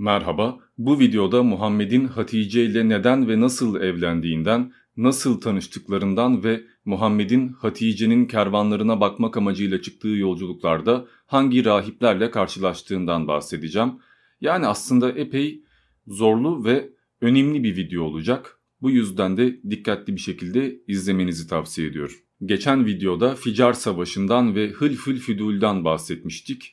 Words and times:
Merhaba, 0.00 0.58
bu 0.78 1.00
videoda 1.00 1.42
Muhammed'in 1.42 2.04
Hatice 2.04 2.64
ile 2.64 2.88
neden 2.88 3.28
ve 3.28 3.40
nasıl 3.40 3.80
evlendiğinden, 3.80 4.72
nasıl 4.96 5.40
tanıştıklarından 5.40 6.44
ve 6.44 6.64
Muhammed'in 6.84 7.48
Hatice'nin 7.48 8.26
kervanlarına 8.26 9.00
bakmak 9.00 9.36
amacıyla 9.36 9.82
çıktığı 9.82 10.08
yolculuklarda 10.08 11.06
hangi 11.26 11.64
rahiplerle 11.64 12.30
karşılaştığından 12.30 13.28
bahsedeceğim. 13.28 13.92
Yani 14.40 14.66
aslında 14.66 15.12
epey 15.12 15.64
zorlu 16.06 16.64
ve 16.64 16.90
önemli 17.20 17.64
bir 17.64 17.76
video 17.76 18.02
olacak. 18.02 18.60
Bu 18.82 18.90
yüzden 18.90 19.36
de 19.36 19.62
dikkatli 19.70 20.14
bir 20.14 20.20
şekilde 20.20 20.80
izlemenizi 20.86 21.48
tavsiye 21.48 21.88
ediyorum. 21.88 22.16
Geçen 22.44 22.86
videoda 22.86 23.34
Ficar 23.34 23.72
Savaşı'ndan 23.72 24.54
ve 24.54 24.70
Hılfül 24.70 25.18
Füdul'dan 25.18 25.84
bahsetmiştik. 25.84 26.72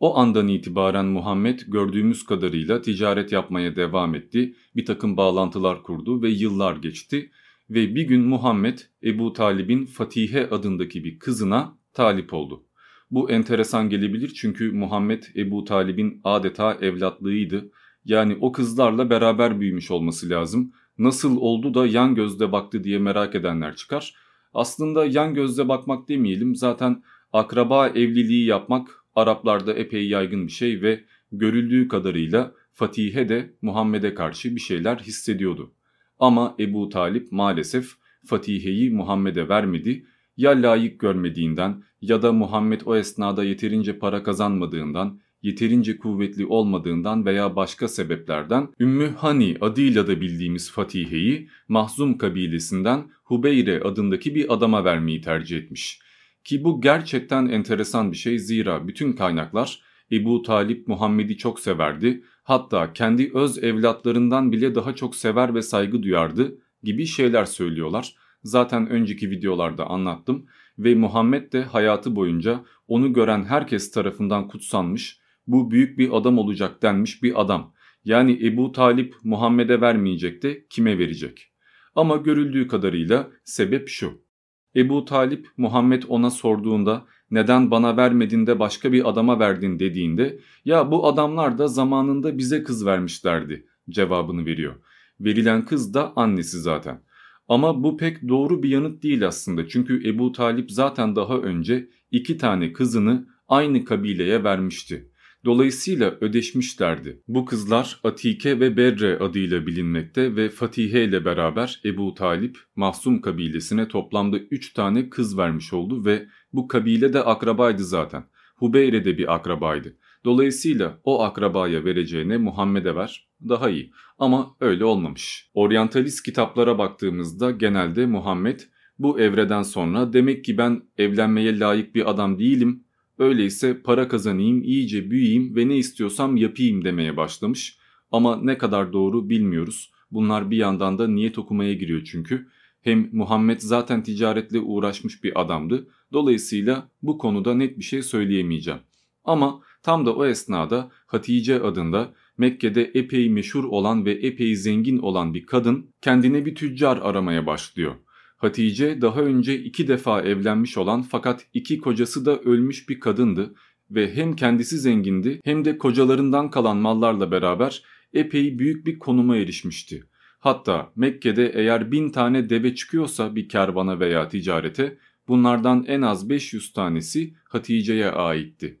O 0.00 0.16
andan 0.16 0.48
itibaren 0.48 1.06
Muhammed 1.06 1.60
gördüğümüz 1.66 2.24
kadarıyla 2.24 2.82
ticaret 2.82 3.32
yapmaya 3.32 3.76
devam 3.76 4.14
etti, 4.14 4.54
bir 4.76 4.86
takım 4.86 5.16
bağlantılar 5.16 5.82
kurdu 5.82 6.22
ve 6.22 6.30
yıllar 6.30 6.76
geçti 6.76 7.30
ve 7.70 7.94
bir 7.94 8.02
gün 8.02 8.20
Muhammed 8.20 8.78
Ebu 9.02 9.32
Talib'in 9.32 9.86
Fatihe 9.86 10.50
adındaki 10.50 11.04
bir 11.04 11.18
kızına 11.18 11.78
talip 11.92 12.34
oldu. 12.34 12.64
Bu 13.10 13.30
enteresan 13.30 13.90
gelebilir 13.90 14.32
çünkü 14.34 14.72
Muhammed 14.72 15.22
Ebu 15.36 15.64
Talib'in 15.64 16.20
adeta 16.24 16.74
evlatlığıydı. 16.74 17.70
Yani 18.04 18.36
o 18.40 18.52
kızlarla 18.52 19.10
beraber 19.10 19.60
büyümüş 19.60 19.90
olması 19.90 20.30
lazım. 20.30 20.72
Nasıl 20.98 21.36
oldu 21.36 21.74
da 21.74 21.86
yan 21.86 22.14
gözle 22.14 22.52
baktı 22.52 22.84
diye 22.84 22.98
merak 22.98 23.34
edenler 23.34 23.76
çıkar. 23.76 24.14
Aslında 24.54 25.06
yan 25.06 25.34
gözle 25.34 25.68
bakmak 25.68 26.08
demeyelim 26.08 26.56
zaten 26.56 27.02
akraba 27.32 27.88
evliliği 27.88 28.46
yapmak 28.46 29.04
Araplarda 29.18 29.74
epey 29.74 30.08
yaygın 30.08 30.46
bir 30.46 30.52
şey 30.52 30.82
ve 30.82 31.04
görüldüğü 31.32 31.88
kadarıyla 31.88 32.54
Fatihe 32.72 33.28
de 33.28 33.54
Muhammed'e 33.62 34.14
karşı 34.14 34.56
bir 34.56 34.60
şeyler 34.60 34.96
hissediyordu. 34.96 35.72
Ama 36.18 36.54
Ebu 36.58 36.88
Talip 36.88 37.32
maalesef 37.32 37.92
Fatihe'yi 38.26 38.90
Muhammed'e 38.90 39.48
vermedi. 39.48 40.06
Ya 40.36 40.50
layık 40.50 41.00
görmediğinden 41.00 41.82
ya 42.02 42.22
da 42.22 42.32
Muhammed 42.32 42.80
o 42.86 42.96
esnada 42.96 43.44
yeterince 43.44 43.98
para 43.98 44.22
kazanmadığından, 44.22 45.20
yeterince 45.42 45.96
kuvvetli 45.96 46.46
olmadığından 46.46 47.26
veya 47.26 47.56
başka 47.56 47.88
sebeplerden 47.88 48.68
Ümmü 48.80 49.14
Hani 49.16 49.56
adıyla 49.60 50.06
da 50.06 50.20
bildiğimiz 50.20 50.70
Fatihe'yi 50.70 51.48
Mahzum 51.68 52.18
kabilesinden 52.18 53.10
Hubeyre 53.24 53.80
adındaki 53.80 54.34
bir 54.34 54.54
adama 54.54 54.84
vermeyi 54.84 55.20
tercih 55.20 55.58
etmiş. 55.58 56.00
Ki 56.44 56.64
bu 56.64 56.80
gerçekten 56.80 57.46
enteresan 57.46 58.12
bir 58.12 58.16
şey 58.16 58.38
zira 58.38 58.88
bütün 58.88 59.12
kaynaklar 59.12 59.82
Ebu 60.12 60.42
Talip 60.42 60.88
Muhammed'i 60.88 61.36
çok 61.36 61.60
severdi. 61.60 62.24
Hatta 62.42 62.92
kendi 62.92 63.30
öz 63.34 63.64
evlatlarından 63.64 64.52
bile 64.52 64.74
daha 64.74 64.94
çok 64.94 65.16
sever 65.16 65.54
ve 65.54 65.62
saygı 65.62 66.02
duyardı 66.02 66.58
gibi 66.82 67.06
şeyler 67.06 67.44
söylüyorlar. 67.44 68.14
Zaten 68.42 68.90
önceki 68.90 69.30
videolarda 69.30 69.86
anlattım 69.86 70.46
ve 70.78 70.94
Muhammed 70.94 71.52
de 71.52 71.62
hayatı 71.62 72.16
boyunca 72.16 72.64
onu 72.88 73.12
gören 73.12 73.44
herkes 73.44 73.90
tarafından 73.90 74.48
kutsanmış, 74.48 75.20
bu 75.46 75.70
büyük 75.70 75.98
bir 75.98 76.16
adam 76.16 76.38
olacak 76.38 76.82
denmiş 76.82 77.22
bir 77.22 77.40
adam. 77.40 77.72
Yani 78.04 78.46
Ebu 78.46 78.72
Talip 78.72 79.14
Muhammed'e 79.22 79.80
vermeyecek 79.80 80.42
de 80.42 80.66
kime 80.70 80.98
verecek? 80.98 81.52
Ama 81.94 82.16
görüldüğü 82.16 82.68
kadarıyla 82.68 83.30
sebep 83.44 83.88
şu. 83.88 84.27
Ebu 84.76 85.04
Talip 85.04 85.48
Muhammed 85.56 86.02
ona 86.08 86.30
sorduğunda 86.30 87.06
neden 87.30 87.70
bana 87.70 87.96
vermedin 87.96 88.46
de 88.46 88.58
başka 88.58 88.92
bir 88.92 89.08
adama 89.08 89.40
verdin 89.40 89.78
dediğinde 89.78 90.38
ya 90.64 90.90
bu 90.90 91.06
adamlar 91.06 91.58
da 91.58 91.68
zamanında 91.68 92.38
bize 92.38 92.62
kız 92.62 92.86
vermişlerdi 92.86 93.66
cevabını 93.90 94.46
veriyor. 94.46 94.74
Verilen 95.20 95.64
kız 95.64 95.94
da 95.94 96.12
annesi 96.16 96.60
zaten. 96.60 97.02
Ama 97.48 97.82
bu 97.82 97.96
pek 97.96 98.28
doğru 98.28 98.62
bir 98.62 98.68
yanıt 98.68 99.02
değil 99.02 99.26
aslında 99.26 99.68
çünkü 99.68 100.08
Ebu 100.08 100.32
Talip 100.32 100.70
zaten 100.70 101.16
daha 101.16 101.38
önce 101.38 101.88
iki 102.10 102.38
tane 102.38 102.72
kızını 102.72 103.26
aynı 103.48 103.84
kabileye 103.84 104.44
vermişti. 104.44 105.07
Dolayısıyla 105.44 106.18
ödeşmişlerdi. 106.20 107.22
Bu 107.28 107.44
kızlar 107.44 108.00
Atike 108.04 108.60
ve 108.60 108.76
Berre 108.76 109.18
adıyla 109.18 109.66
bilinmekte 109.66 110.36
ve 110.36 110.48
Fatihe 110.48 111.04
ile 111.04 111.24
beraber 111.24 111.80
Ebu 111.84 112.14
Talip 112.14 112.58
Mahsum 112.76 113.20
kabilesine 113.20 113.88
toplamda 113.88 114.38
3 114.38 114.72
tane 114.72 115.10
kız 115.10 115.38
vermiş 115.38 115.72
oldu 115.72 116.04
ve 116.04 116.26
bu 116.52 116.68
kabile 116.68 117.12
de 117.12 117.22
akrabaydı 117.22 117.84
zaten. 117.84 118.24
Hubeyre 118.56 119.04
de 119.04 119.18
bir 119.18 119.34
akrabaydı. 119.34 119.96
Dolayısıyla 120.24 121.00
o 121.04 121.22
akrabaya 121.22 121.84
vereceğine 121.84 122.36
Muhammed'e 122.36 122.96
ver 122.96 123.28
daha 123.48 123.70
iyi. 123.70 123.92
Ama 124.18 124.56
öyle 124.60 124.84
olmamış. 124.84 125.50
Oryantalist 125.54 126.22
kitaplara 126.22 126.78
baktığımızda 126.78 127.50
genelde 127.50 128.06
Muhammed 128.06 128.60
bu 128.98 129.20
evreden 129.20 129.62
sonra 129.62 130.12
demek 130.12 130.44
ki 130.44 130.58
ben 130.58 130.82
evlenmeye 130.98 131.58
layık 131.58 131.94
bir 131.94 132.10
adam 132.10 132.38
değilim 132.38 132.84
Öyleyse 133.18 133.82
para 133.82 134.08
kazanayım, 134.08 134.62
iyice 134.62 135.10
büyüyeyim 135.10 135.56
ve 135.56 135.68
ne 135.68 135.76
istiyorsam 135.76 136.36
yapayım 136.36 136.84
demeye 136.84 137.16
başlamış. 137.16 137.78
Ama 138.12 138.40
ne 138.42 138.58
kadar 138.58 138.92
doğru 138.92 139.28
bilmiyoruz. 139.28 139.92
Bunlar 140.10 140.50
bir 140.50 140.56
yandan 140.56 140.98
da 140.98 141.08
niyet 141.08 141.38
okumaya 141.38 141.72
giriyor 141.72 142.04
çünkü. 142.04 142.48
Hem 142.80 143.08
Muhammed 143.12 143.60
zaten 143.60 144.02
ticaretle 144.02 144.60
uğraşmış 144.60 145.24
bir 145.24 145.40
adamdı. 145.40 145.88
Dolayısıyla 146.12 146.90
bu 147.02 147.18
konuda 147.18 147.54
net 147.54 147.78
bir 147.78 147.84
şey 147.84 148.02
söyleyemeyeceğim. 148.02 148.80
Ama 149.24 149.60
tam 149.82 150.06
da 150.06 150.14
o 150.14 150.26
esnada 150.26 150.90
Hatice 151.06 151.62
adında 151.62 152.14
Mekke'de 152.38 152.90
epey 152.94 153.30
meşhur 153.30 153.64
olan 153.64 154.04
ve 154.04 154.12
epey 154.12 154.56
zengin 154.56 154.98
olan 154.98 155.34
bir 155.34 155.46
kadın 155.46 155.90
kendine 156.00 156.46
bir 156.46 156.54
tüccar 156.54 156.96
aramaya 156.96 157.46
başlıyor. 157.46 157.94
Hatice 158.38 159.00
daha 159.00 159.20
önce 159.20 159.58
iki 159.58 159.88
defa 159.88 160.22
evlenmiş 160.22 160.78
olan 160.78 161.02
fakat 161.02 161.46
iki 161.54 161.78
kocası 161.78 162.26
da 162.26 162.38
ölmüş 162.38 162.88
bir 162.88 163.00
kadındı 163.00 163.54
ve 163.90 164.14
hem 164.14 164.36
kendisi 164.36 164.78
zengindi 164.78 165.40
hem 165.44 165.64
de 165.64 165.78
kocalarından 165.78 166.50
kalan 166.50 166.76
mallarla 166.76 167.30
beraber 167.30 167.82
epey 168.12 168.58
büyük 168.58 168.86
bir 168.86 168.98
konuma 168.98 169.36
erişmişti. 169.36 170.04
Hatta 170.38 170.92
Mekke'de 170.96 171.52
eğer 171.54 171.92
bin 171.92 172.10
tane 172.10 172.50
deve 172.50 172.74
çıkıyorsa 172.74 173.36
bir 173.36 173.48
kervana 173.48 174.00
veya 174.00 174.28
ticarete 174.28 174.98
bunlardan 175.28 175.84
en 175.88 176.02
az 176.02 176.28
500 176.28 176.72
tanesi 176.72 177.34
Hatice'ye 177.44 178.10
aitti. 178.10 178.78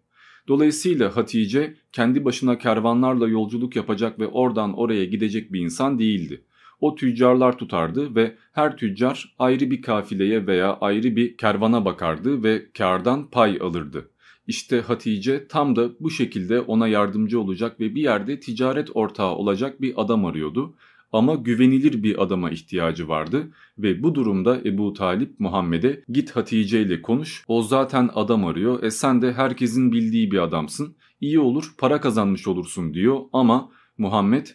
Dolayısıyla 0.48 1.16
Hatice 1.16 1.74
kendi 1.92 2.24
başına 2.24 2.58
kervanlarla 2.58 3.28
yolculuk 3.28 3.76
yapacak 3.76 4.18
ve 4.18 4.26
oradan 4.26 4.78
oraya 4.78 5.04
gidecek 5.04 5.52
bir 5.52 5.60
insan 5.60 5.98
değildi 5.98 6.44
o 6.80 6.94
tüccarlar 6.94 7.58
tutardı 7.58 8.14
ve 8.14 8.36
her 8.52 8.76
tüccar 8.76 9.34
ayrı 9.38 9.70
bir 9.70 9.82
kafileye 9.82 10.46
veya 10.46 10.78
ayrı 10.80 11.16
bir 11.16 11.36
kervana 11.36 11.84
bakardı 11.84 12.42
ve 12.42 12.66
kardan 12.78 13.30
pay 13.30 13.58
alırdı. 13.60 14.10
İşte 14.46 14.80
Hatice 14.80 15.48
tam 15.48 15.76
da 15.76 15.90
bu 16.00 16.10
şekilde 16.10 16.60
ona 16.60 16.88
yardımcı 16.88 17.40
olacak 17.40 17.80
ve 17.80 17.94
bir 17.94 18.02
yerde 18.02 18.40
ticaret 18.40 18.88
ortağı 18.94 19.34
olacak 19.34 19.80
bir 19.80 19.94
adam 19.96 20.24
arıyordu. 20.24 20.74
Ama 21.12 21.34
güvenilir 21.34 22.02
bir 22.02 22.22
adama 22.22 22.50
ihtiyacı 22.50 23.08
vardı 23.08 23.50
ve 23.78 24.02
bu 24.02 24.14
durumda 24.14 24.60
Ebu 24.64 24.92
Talip 24.92 25.40
Muhammed'e 25.40 26.04
git 26.08 26.36
Hatice 26.36 26.82
ile 26.82 27.02
konuş 27.02 27.44
o 27.48 27.62
zaten 27.62 28.10
adam 28.14 28.44
arıyor 28.44 28.82
e 28.82 28.90
sen 28.90 29.22
de 29.22 29.32
herkesin 29.32 29.92
bildiği 29.92 30.30
bir 30.30 30.38
adamsın 30.38 30.96
iyi 31.20 31.40
olur 31.40 31.74
para 31.78 32.00
kazanmış 32.00 32.48
olursun 32.48 32.94
diyor 32.94 33.20
ama 33.32 33.70
Muhammed 33.98 34.46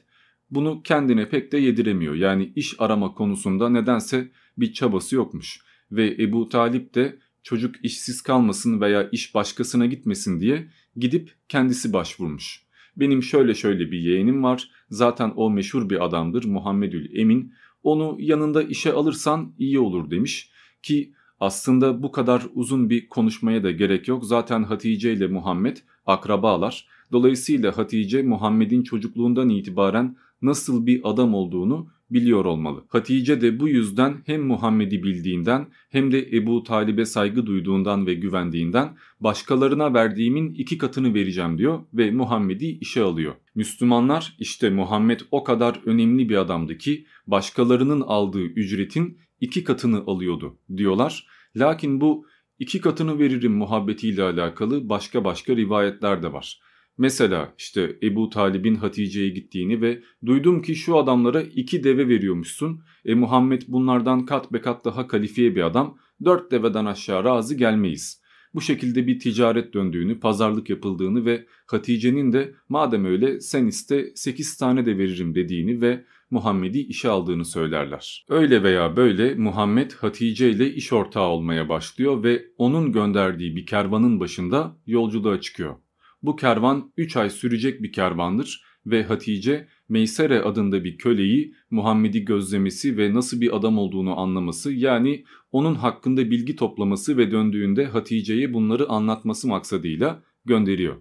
bunu 0.55 0.81
kendine 0.83 1.29
pek 1.29 1.51
de 1.51 1.57
yediremiyor. 1.57 2.15
Yani 2.15 2.53
iş 2.55 2.75
arama 2.79 3.13
konusunda 3.13 3.69
nedense 3.69 4.31
bir 4.57 4.73
çabası 4.73 5.15
yokmuş. 5.15 5.59
Ve 5.91 6.15
Ebu 6.19 6.49
Talip 6.49 6.95
de 6.95 7.19
çocuk 7.43 7.75
işsiz 7.85 8.21
kalmasın 8.21 8.81
veya 8.81 9.09
iş 9.09 9.35
başkasına 9.35 9.85
gitmesin 9.85 10.39
diye 10.39 10.67
gidip 10.95 11.35
kendisi 11.49 11.93
başvurmuş. 11.93 12.63
Benim 12.95 13.23
şöyle 13.23 13.53
şöyle 13.53 13.91
bir 13.91 13.99
yeğenim 13.99 14.43
var. 14.43 14.69
Zaten 14.89 15.33
o 15.35 15.49
meşhur 15.49 15.89
bir 15.89 16.05
adamdır 16.05 16.45
Muhammedül 16.45 17.19
Emin. 17.19 17.53
Onu 17.83 18.17
yanında 18.19 18.63
işe 18.63 18.93
alırsan 18.93 19.53
iyi 19.57 19.79
olur 19.79 20.11
demiş. 20.11 20.49
Ki 20.83 21.13
aslında 21.39 22.03
bu 22.03 22.11
kadar 22.11 22.43
uzun 22.53 22.89
bir 22.89 23.09
konuşmaya 23.09 23.63
da 23.63 23.71
gerek 23.71 24.07
yok. 24.07 24.25
Zaten 24.25 24.63
Hatice 24.63 25.13
ile 25.13 25.27
Muhammed 25.27 25.77
akrabalar. 26.05 26.87
Dolayısıyla 27.11 27.77
Hatice 27.77 28.23
Muhammed'in 28.23 28.83
çocukluğundan 28.83 29.49
itibaren 29.49 30.15
nasıl 30.43 30.85
bir 30.85 31.01
adam 31.03 31.33
olduğunu 31.33 31.87
biliyor 32.09 32.45
olmalı. 32.45 32.83
Hatice 32.87 33.41
de 33.41 33.59
bu 33.59 33.67
yüzden 33.67 34.17
hem 34.25 34.41
Muhammed'i 34.41 35.03
bildiğinden 35.03 35.67
hem 35.89 36.11
de 36.11 36.29
Ebu 36.37 36.63
Talib'e 36.63 37.05
saygı 37.05 37.45
duyduğundan 37.45 38.07
ve 38.07 38.13
güvendiğinden 38.13 38.97
başkalarına 39.19 39.93
verdiğimin 39.93 40.53
iki 40.53 40.77
katını 40.77 41.13
vereceğim 41.13 41.57
diyor 41.57 41.79
ve 41.93 42.11
Muhammed'i 42.11 42.67
işe 42.67 43.01
alıyor. 43.01 43.33
Müslümanlar 43.55 44.35
işte 44.39 44.69
Muhammed 44.69 45.19
o 45.31 45.43
kadar 45.43 45.79
önemli 45.85 46.29
bir 46.29 46.35
adamdı 46.35 46.77
ki 46.77 47.05
başkalarının 47.27 48.01
aldığı 48.01 48.43
ücretin 48.43 49.17
iki 49.41 49.63
katını 49.63 50.03
alıyordu 50.07 50.57
diyorlar. 50.77 51.27
Lakin 51.55 52.01
bu 52.01 52.25
iki 52.59 52.81
katını 52.81 53.19
veririm 53.19 53.53
muhabbetiyle 53.53 54.23
alakalı 54.23 54.89
başka 54.89 55.25
başka 55.25 55.55
rivayetler 55.55 56.23
de 56.23 56.33
var. 56.33 56.59
Mesela 56.97 57.53
işte 57.57 57.97
Ebu 58.03 58.29
Talib'in 58.29 58.75
Hatice'ye 58.75 59.29
gittiğini 59.29 59.81
ve 59.81 60.03
duydum 60.25 60.61
ki 60.61 60.75
şu 60.75 60.97
adamlara 60.97 61.41
iki 61.41 61.83
deve 61.83 62.07
veriyormuşsun. 62.07 62.81
E 63.05 63.15
Muhammed 63.15 63.61
bunlardan 63.67 64.25
kat 64.25 64.53
be 64.53 64.61
kat 64.61 64.85
daha 64.85 65.07
kalifiye 65.07 65.55
bir 65.55 65.61
adam. 65.61 65.97
Dört 66.25 66.51
deveden 66.51 66.85
aşağı 66.85 67.23
razı 67.23 67.55
gelmeyiz. 67.55 68.23
Bu 68.53 68.61
şekilde 68.61 69.07
bir 69.07 69.19
ticaret 69.19 69.73
döndüğünü, 69.73 70.19
pazarlık 70.19 70.69
yapıldığını 70.69 71.25
ve 71.25 71.45
Hatice'nin 71.65 72.33
de 72.33 72.53
madem 72.69 73.05
öyle 73.05 73.39
sen 73.39 73.67
iste 73.67 74.11
8 74.15 74.57
tane 74.57 74.85
de 74.85 74.97
veririm 74.97 75.35
dediğini 75.35 75.81
ve 75.81 76.05
Muhammed'i 76.31 76.79
işe 76.79 77.09
aldığını 77.09 77.45
söylerler. 77.45 78.25
Öyle 78.29 78.63
veya 78.63 78.95
böyle 78.95 79.35
Muhammed 79.35 79.91
Hatice 79.91 80.49
ile 80.49 80.73
iş 80.73 80.93
ortağı 80.93 81.27
olmaya 81.27 81.69
başlıyor 81.69 82.23
ve 82.23 82.45
onun 82.57 82.91
gönderdiği 82.91 83.55
bir 83.55 83.65
kervanın 83.65 84.19
başında 84.19 84.77
yolculuğa 84.85 85.41
çıkıyor. 85.41 85.75
Bu 86.23 86.35
kervan 86.35 86.91
3 86.97 87.17
ay 87.17 87.29
sürecek 87.29 87.83
bir 87.83 87.91
kervandır 87.91 88.63
ve 88.85 89.03
Hatice 89.03 89.67
Meysere 89.89 90.41
adında 90.41 90.83
bir 90.83 90.97
köleyi 90.97 91.53
Muhammed'i 91.71 92.25
gözlemesi 92.25 92.97
ve 92.97 93.13
nasıl 93.13 93.41
bir 93.41 93.55
adam 93.55 93.77
olduğunu 93.77 94.19
anlaması 94.19 94.73
yani 94.73 95.23
onun 95.51 95.75
hakkında 95.75 96.31
bilgi 96.31 96.55
toplaması 96.55 97.17
ve 97.17 97.31
döndüğünde 97.31 97.85
Hatice'ye 97.85 98.53
bunları 98.53 98.89
anlatması 98.89 99.47
maksadıyla 99.47 100.23
gönderiyor. 100.45 100.95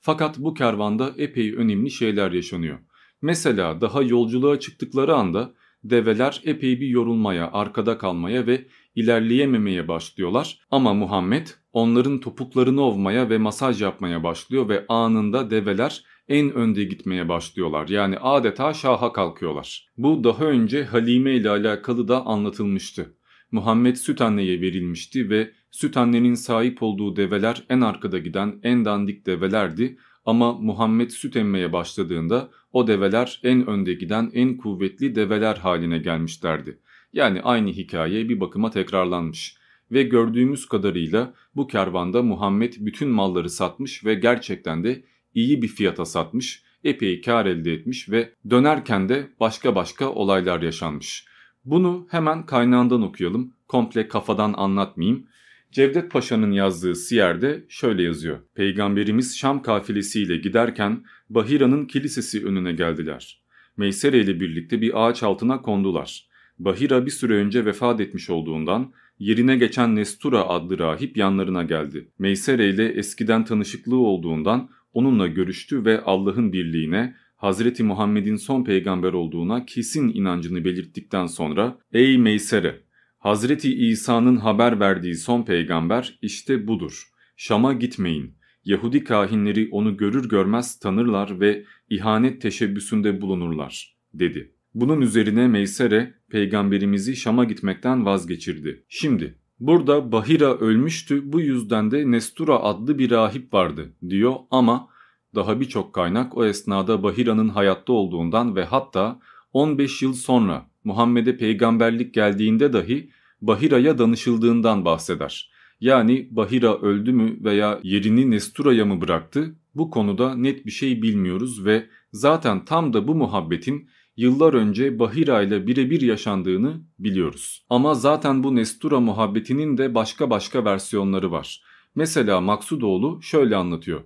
Fakat 0.00 0.38
bu 0.38 0.54
kervanda 0.54 1.14
epey 1.16 1.54
önemli 1.54 1.90
şeyler 1.90 2.32
yaşanıyor. 2.32 2.78
Mesela 3.22 3.80
daha 3.80 4.02
yolculuğa 4.02 4.60
çıktıkları 4.60 5.14
anda 5.14 5.54
develer 5.84 6.40
epey 6.44 6.80
bir 6.80 6.88
yorulmaya, 6.88 7.50
arkada 7.52 7.98
kalmaya 7.98 8.46
ve 8.46 8.66
ilerleyememeye 8.94 9.88
başlıyorlar. 9.88 10.58
Ama 10.70 10.94
Muhammed 10.94 11.46
onların 11.78 12.20
topuklarını 12.20 12.82
ovmaya 12.82 13.30
ve 13.30 13.38
masaj 13.38 13.82
yapmaya 13.82 14.22
başlıyor 14.22 14.68
ve 14.68 14.84
anında 14.88 15.50
develer 15.50 16.04
en 16.28 16.54
önde 16.54 16.84
gitmeye 16.84 17.28
başlıyorlar. 17.28 17.88
Yani 17.88 18.18
adeta 18.18 18.74
şaha 18.74 19.12
kalkıyorlar. 19.12 19.88
Bu 19.96 20.24
daha 20.24 20.44
önce 20.44 20.84
Halime 20.84 21.34
ile 21.34 21.50
alakalı 21.50 22.08
da 22.08 22.26
anlatılmıştı. 22.26 23.14
Muhammed 23.52 23.96
süt 23.96 24.20
anneye 24.20 24.60
verilmişti 24.60 25.30
ve 25.30 25.50
süt 25.70 25.96
annenin 25.96 26.34
sahip 26.34 26.82
olduğu 26.82 27.16
develer 27.16 27.64
en 27.68 27.80
arkada 27.80 28.18
giden 28.18 28.60
en 28.62 28.84
dandik 28.84 29.26
develerdi 29.26 29.98
ama 30.24 30.52
Muhammed 30.52 31.10
süt 31.10 31.36
emmeye 31.36 31.72
başladığında 31.72 32.50
o 32.72 32.86
develer 32.86 33.40
en 33.42 33.66
önde 33.66 33.94
giden 33.94 34.30
en 34.34 34.56
kuvvetli 34.56 35.14
develer 35.14 35.56
haline 35.56 35.98
gelmişlerdi. 35.98 36.78
Yani 37.12 37.42
aynı 37.42 37.68
hikaye 37.68 38.28
bir 38.28 38.40
bakıma 38.40 38.70
tekrarlanmış. 38.70 39.57
Ve 39.92 40.02
gördüğümüz 40.02 40.66
kadarıyla 40.66 41.34
bu 41.56 41.66
kervanda 41.66 42.22
Muhammed 42.22 42.72
bütün 42.78 43.08
malları 43.08 43.50
satmış 43.50 44.04
ve 44.04 44.14
gerçekten 44.14 44.84
de 44.84 45.04
iyi 45.34 45.62
bir 45.62 45.68
fiyata 45.68 46.04
satmış, 46.04 46.62
epey 46.84 47.20
kar 47.20 47.46
elde 47.46 47.72
etmiş 47.72 48.10
ve 48.10 48.32
dönerken 48.50 49.08
de 49.08 49.28
başka 49.40 49.74
başka 49.74 50.10
olaylar 50.10 50.62
yaşanmış. 50.62 51.26
Bunu 51.64 52.06
hemen 52.10 52.46
kaynağından 52.46 53.02
okuyalım, 53.02 53.54
komple 53.68 54.08
kafadan 54.08 54.54
anlatmayayım. 54.56 55.26
Cevdet 55.72 56.10
Paşa'nın 56.10 56.52
yazdığı 56.52 56.94
Siyer'de 56.94 57.64
şöyle 57.68 58.02
yazıyor. 58.02 58.38
Peygamberimiz 58.54 59.38
Şam 59.38 59.62
kafilesiyle 59.62 60.36
giderken 60.36 61.04
Bahira'nın 61.30 61.86
kilisesi 61.86 62.46
önüne 62.46 62.72
geldiler. 62.72 63.42
Meysere 63.76 64.18
ile 64.18 64.40
birlikte 64.40 64.80
bir 64.80 65.06
ağaç 65.06 65.22
altına 65.22 65.62
kondular. 65.62 66.28
Bahira 66.58 67.06
bir 67.06 67.10
süre 67.10 67.34
önce 67.34 67.64
vefat 67.64 68.00
etmiş 68.00 68.30
olduğundan 68.30 68.92
yerine 69.18 69.56
geçen 69.56 69.96
Nestura 69.96 70.48
adlı 70.48 70.78
rahip 70.78 71.16
yanlarına 71.16 71.62
geldi. 71.62 72.08
Meysere 72.18 72.68
ile 72.70 72.88
eskiden 72.88 73.44
tanışıklığı 73.44 73.98
olduğundan 73.98 74.70
onunla 74.92 75.26
görüştü 75.26 75.84
ve 75.84 76.00
Allah'ın 76.00 76.52
birliğine, 76.52 77.14
Hazreti 77.36 77.82
Muhammed'in 77.82 78.36
son 78.36 78.64
peygamber 78.64 79.12
olduğuna 79.12 79.66
kesin 79.66 80.08
inancını 80.08 80.64
belirttikten 80.64 81.26
sonra 81.26 81.78
''Ey 81.92 82.18
Meysere, 82.18 82.80
Hazreti 83.18 83.74
İsa'nın 83.74 84.36
haber 84.36 84.80
verdiği 84.80 85.14
son 85.14 85.42
peygamber 85.42 86.18
işte 86.22 86.66
budur. 86.66 87.02
Şam'a 87.36 87.72
gitmeyin. 87.72 88.34
Yahudi 88.64 89.04
kahinleri 89.04 89.68
onu 89.70 89.96
görür 89.96 90.28
görmez 90.28 90.78
tanırlar 90.78 91.40
ve 91.40 91.64
ihanet 91.88 92.42
teşebbüsünde 92.42 93.20
bulunurlar.'' 93.20 93.96
dedi. 94.14 94.57
Bunun 94.74 95.00
üzerine 95.00 95.48
Meysere 95.48 96.14
peygamberimizi 96.30 97.16
Şam'a 97.16 97.44
gitmekten 97.44 98.06
vazgeçirdi. 98.06 98.84
Şimdi 98.88 99.38
burada 99.60 100.12
Bahira 100.12 100.58
ölmüştü 100.58 101.32
bu 101.32 101.40
yüzden 101.40 101.90
de 101.90 102.10
Nestura 102.10 102.60
adlı 102.60 102.98
bir 102.98 103.10
rahip 103.10 103.54
vardı 103.54 103.92
diyor 104.08 104.34
ama 104.50 104.88
daha 105.34 105.60
birçok 105.60 105.92
kaynak 105.92 106.36
o 106.36 106.44
esnada 106.44 107.02
Bahira'nın 107.02 107.48
hayatta 107.48 107.92
olduğundan 107.92 108.56
ve 108.56 108.64
hatta 108.64 109.20
15 109.52 110.02
yıl 110.02 110.12
sonra 110.12 110.66
Muhammed'e 110.84 111.36
peygamberlik 111.36 112.14
geldiğinde 112.14 112.72
dahi 112.72 113.10
Bahira'ya 113.40 113.98
danışıldığından 113.98 114.84
bahseder. 114.84 115.50
Yani 115.80 116.28
Bahira 116.30 116.78
öldü 116.78 117.12
mü 117.12 117.44
veya 117.44 117.80
yerini 117.82 118.30
Nestura'ya 118.30 118.84
mı 118.84 119.00
bıraktı? 119.00 119.56
Bu 119.74 119.90
konuda 119.90 120.34
net 120.34 120.66
bir 120.66 120.70
şey 120.70 121.02
bilmiyoruz 121.02 121.64
ve 121.64 121.86
zaten 122.12 122.64
tam 122.64 122.92
da 122.92 123.08
bu 123.08 123.14
muhabbetin 123.14 123.88
yıllar 124.18 124.54
önce 124.54 124.98
Bahira 124.98 125.42
ile 125.42 125.66
birebir 125.66 126.00
yaşandığını 126.00 126.80
biliyoruz. 126.98 127.66
Ama 127.70 127.94
zaten 127.94 128.44
bu 128.44 128.56
Nestura 128.56 129.00
muhabbetinin 129.00 129.78
de 129.78 129.94
başka 129.94 130.30
başka 130.30 130.64
versiyonları 130.64 131.30
var. 131.30 131.62
Mesela 131.94 132.40
Maksudoğlu 132.40 133.22
şöyle 133.22 133.56
anlatıyor. 133.56 134.00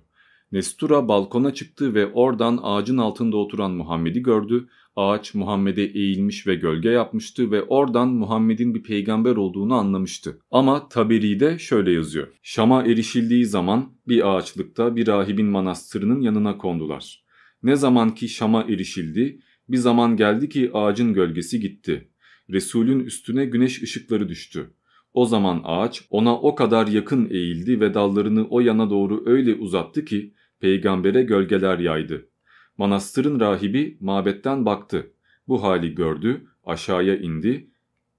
Nestura 0.51 1.07
balkona 1.07 1.53
çıktı 1.53 1.93
ve 1.93 2.07
oradan 2.07 2.59
ağacın 2.63 2.97
altında 2.97 3.37
oturan 3.37 3.71
Muhammed'i 3.71 4.23
gördü. 4.23 4.67
Ağaç 4.95 5.33
Muhammed'e 5.33 5.83
eğilmiş 5.83 6.47
ve 6.47 6.55
gölge 6.55 6.89
yapmıştı 6.89 7.51
ve 7.51 7.63
oradan 7.63 8.07
Muhammed'in 8.07 8.75
bir 8.75 8.83
peygamber 8.83 9.35
olduğunu 9.35 9.73
anlamıştı. 9.73 10.39
Ama 10.51 10.89
Taberi'de 10.89 11.59
şöyle 11.59 11.91
yazıyor. 11.91 12.27
Şam'a 12.43 12.83
erişildiği 12.83 13.45
zaman 13.45 13.91
bir 14.07 14.35
ağaçlıkta 14.35 14.95
bir 14.95 15.07
rahibin 15.07 15.45
manastırının 15.45 16.21
yanına 16.21 16.57
kondular. 16.57 17.23
Ne 17.63 17.75
zaman 17.75 18.15
ki 18.15 18.29
Şam'a 18.29 18.61
erişildi, 18.63 19.39
bir 19.69 19.77
zaman 19.77 20.17
geldi 20.17 20.49
ki 20.49 20.71
ağacın 20.73 21.13
gölgesi 21.13 21.59
gitti. 21.59 22.09
Resulün 22.49 22.99
üstüne 22.99 23.45
güneş 23.45 23.83
ışıkları 23.83 24.29
düştü. 24.29 24.73
O 25.13 25.25
zaman 25.25 25.61
ağaç 25.63 26.07
ona 26.09 26.39
o 26.39 26.55
kadar 26.55 26.87
yakın 26.87 27.29
eğildi 27.29 27.79
ve 27.79 27.93
dallarını 27.93 28.47
o 28.47 28.59
yana 28.59 28.89
doğru 28.89 29.23
öyle 29.25 29.53
uzattı 29.53 30.05
ki 30.05 30.33
peygambere 30.59 31.23
gölgeler 31.23 31.79
yaydı. 31.79 32.29
Manastırın 32.77 33.39
rahibi 33.39 33.97
mabetten 33.99 34.65
baktı. 34.65 35.11
Bu 35.47 35.63
hali 35.63 35.95
gördü, 35.95 36.47
aşağıya 36.65 37.17
indi. 37.17 37.69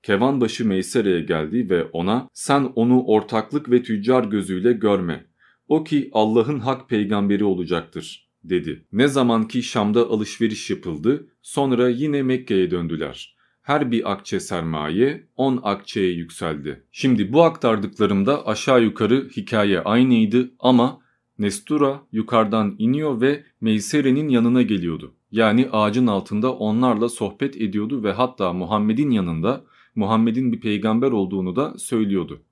Kevanbaşı 0.03 0.69
Meysere'ye 0.69 1.21
geldi 1.21 1.71
ve 1.71 1.85
ona 1.85 2.29
sen 2.33 2.73
onu 2.75 3.03
ortaklık 3.03 3.71
ve 3.71 3.83
tüccar 3.83 4.25
gözüyle 4.25 4.73
görme. 4.73 5.27
O 5.69 5.85
ki 5.85 6.11
Allah'ın 6.13 6.59
hak 6.59 6.89
peygamberi 6.89 7.45
olacaktır 7.45 8.25
dedi. 8.45 8.85
Ne 8.93 9.09
zaman 9.09 9.49
ki 9.49 9.63
Şam'da 9.63 10.01
alışveriş 10.09 10.71
yapıldı, 10.71 11.29
sonra 11.43 11.89
yine 11.89 12.23
Mekke'ye 12.23 12.71
döndüler. 12.71 13.37
Her 13.63 13.91
bir 13.91 14.13
akçe 14.13 14.41
sermaye 14.41 15.29
10 15.37 15.61
akçeye 15.63 16.13
yükseldi. 16.13 16.85
Şimdi 16.93 17.33
bu 17.33 17.43
aktardıklarımda 17.43 18.47
aşağı 18.47 18.83
yukarı 18.83 19.29
hikaye 19.37 19.81
aynıydı 19.81 20.51
ama 20.59 21.01
Nestura 21.39 22.03
yukarıdan 22.13 22.77
iniyor 22.79 23.21
ve 23.21 23.45
Meysere'nin 23.61 24.29
yanına 24.29 24.63
geliyordu. 24.63 25.15
Yani 25.31 25.69
ağacın 25.73 26.07
altında 26.07 26.55
onlarla 26.55 27.09
sohbet 27.09 27.57
ediyordu 27.57 28.03
ve 28.03 28.13
hatta 28.13 28.53
Muhammed'in 28.53 29.11
yanında 29.11 29.65
Muhammed'in 29.95 30.53
bir 30.53 30.61
peygamber 30.61 31.13
olduğunu 31.13 31.57
da 31.57 31.79
söylüyordu. 31.79 32.43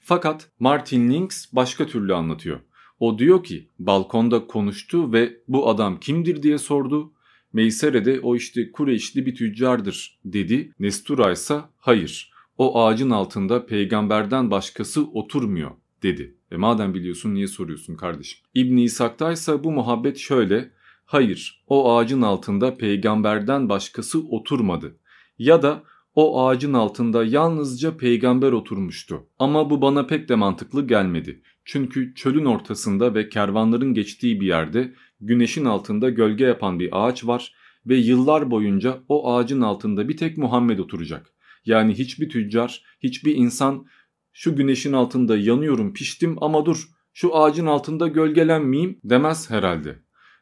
Fakat 0.00 0.50
Martin 0.58 1.10
Links 1.10 1.46
başka 1.52 1.86
türlü 1.86 2.14
anlatıyor. 2.14 2.60
O 3.02 3.18
diyor 3.18 3.44
ki 3.44 3.68
balkonda 3.78 4.46
konuştu 4.46 5.12
ve 5.12 5.36
bu 5.48 5.68
adam 5.68 6.00
kimdir 6.00 6.42
diye 6.42 6.58
sordu. 6.58 7.12
Meysere 7.52 8.04
de 8.04 8.20
o 8.20 8.36
işte 8.36 8.72
Kureyşli 8.72 9.26
bir 9.26 9.34
tüccardır 9.34 10.20
dedi. 10.24 10.72
Nestura 10.80 11.32
ise 11.32 11.60
hayır 11.78 12.32
o 12.58 12.82
ağacın 12.82 13.10
altında 13.10 13.66
peygamberden 13.66 14.50
başkası 14.50 15.04
oturmuyor 15.12 15.70
dedi. 16.02 16.34
E 16.50 16.56
madem 16.56 16.94
biliyorsun 16.94 17.34
niye 17.34 17.46
soruyorsun 17.46 17.96
kardeşim? 17.96 18.40
İbn 18.54 18.76
İshak'ta 18.76 19.32
ise 19.32 19.64
bu 19.64 19.72
muhabbet 19.72 20.18
şöyle. 20.18 20.70
Hayır 21.04 21.64
o 21.66 21.96
ağacın 21.96 22.22
altında 22.22 22.76
peygamberden 22.76 23.68
başkası 23.68 24.20
oturmadı. 24.28 24.96
Ya 25.38 25.62
da 25.62 25.82
o 26.14 26.46
ağacın 26.46 26.72
altında 26.72 27.24
yalnızca 27.24 27.96
peygamber 27.96 28.52
oturmuştu. 28.52 29.26
Ama 29.38 29.70
bu 29.70 29.82
bana 29.82 30.06
pek 30.06 30.28
de 30.28 30.34
mantıklı 30.34 30.86
gelmedi. 30.86 31.42
Çünkü 31.64 32.14
çölün 32.14 32.44
ortasında 32.44 33.14
ve 33.14 33.28
kervanların 33.28 33.94
geçtiği 33.94 34.40
bir 34.40 34.46
yerde 34.46 34.94
güneşin 35.20 35.64
altında 35.64 36.10
gölge 36.10 36.44
yapan 36.44 36.80
bir 36.80 36.88
ağaç 36.92 37.26
var 37.26 37.54
ve 37.86 37.96
yıllar 37.96 38.50
boyunca 38.50 39.00
o 39.08 39.32
ağacın 39.34 39.60
altında 39.60 40.08
bir 40.08 40.16
tek 40.16 40.38
Muhammed 40.38 40.78
oturacak. 40.78 41.32
Yani 41.64 41.94
hiçbir 41.94 42.28
tüccar, 42.28 42.84
hiçbir 43.02 43.34
insan 43.34 43.86
şu 44.32 44.56
güneşin 44.56 44.92
altında 44.92 45.36
yanıyorum 45.36 45.92
piştim 45.92 46.36
ama 46.40 46.66
dur 46.66 46.88
şu 47.12 47.36
ağacın 47.36 47.66
altında 47.66 48.08
gölgelenmeyeyim 48.08 49.00
demez 49.04 49.50
herhalde. 49.50 49.98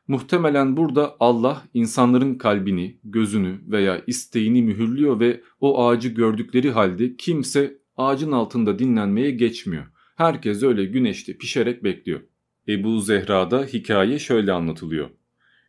Muhtemelen 0.08 0.76
burada 0.76 1.16
Allah 1.20 1.62
insanların 1.74 2.34
kalbini, 2.34 3.00
gözünü 3.04 3.60
veya 3.66 4.02
isteğini 4.06 4.62
mühürlüyor 4.62 5.20
ve 5.20 5.40
o 5.60 5.86
ağacı 5.86 6.08
gördükleri 6.08 6.70
halde 6.70 7.16
kimse 7.16 7.78
ağacın 7.96 8.32
altında 8.32 8.78
dinlenmeye 8.78 9.30
geçmiyor. 9.30 9.86
Herkes 10.20 10.62
öyle 10.62 10.84
güneşte 10.84 11.36
pişerek 11.36 11.84
bekliyor. 11.84 12.20
Ebu 12.68 13.00
Zehra'da 13.00 13.64
hikaye 13.64 14.18
şöyle 14.18 14.52
anlatılıyor. 14.52 15.10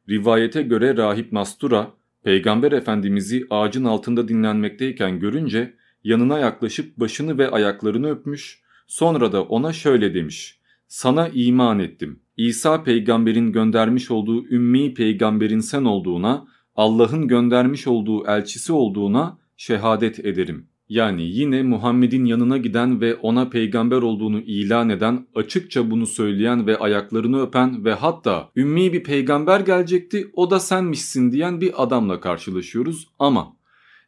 Rivayete 0.10 0.62
göre 0.62 0.98
rahip 0.98 1.32
Nastura, 1.32 1.94
Peygamber 2.24 2.72
Efendimiz'i 2.72 3.48
ağacın 3.50 3.86
altında 3.86 4.28
dinlenmekteyken 4.28 5.20
görünce 5.20 5.74
yanına 6.04 6.40
yaklaşıp 6.40 6.98
başını 6.98 7.38
ve 7.38 7.50
ayaklarını 7.50 8.10
öpmüş, 8.10 8.62
sonra 8.88 9.32
da 9.32 9.44
ona 9.44 9.74
şöyle 9.74 10.14
demiş. 10.14 10.60
Sana 10.88 11.30
iman 11.34 11.80
ettim. 11.80 12.20
İsa 12.38 12.84
peygamberin 12.84 13.52
göndermiş 13.52 14.12
olduğu 14.12 14.48
ümmi 14.48 14.94
peygamberin 14.94 15.60
sen 15.60 15.86
olduğuna, 15.86 16.48
Allah'ın 16.76 17.28
göndermiş 17.28 17.88
olduğu 17.88 18.28
elçisi 18.28 18.74
olduğuna 18.74 19.38
şehadet 19.58 20.26
ederim. 20.26 20.71
Yani 20.92 21.24
yine 21.24 21.64
Muhammed'in 21.64 22.26
yanına 22.26 22.58
giden 22.58 23.02
ve 23.02 23.16
ona 23.16 23.50
peygamber 23.50 24.02
olduğunu 24.02 24.40
ilan 24.40 24.90
eden, 24.90 25.28
açıkça 25.36 25.92
bunu 25.92 26.08
söyleyen 26.08 26.68
ve 26.68 26.78
ayaklarını 26.78 27.42
öpen 27.42 27.86
ve 27.86 27.94
hatta 27.94 28.52
ümmi 28.56 28.94
bir 28.94 29.04
peygamber 29.04 29.60
gelecekti 29.60 30.32
o 30.34 30.52
da 30.52 30.60
senmişsin 30.60 31.32
diyen 31.32 31.62
bir 31.62 31.84
adamla 31.84 32.20
karşılaşıyoruz 32.20 33.08
ama 33.20 33.54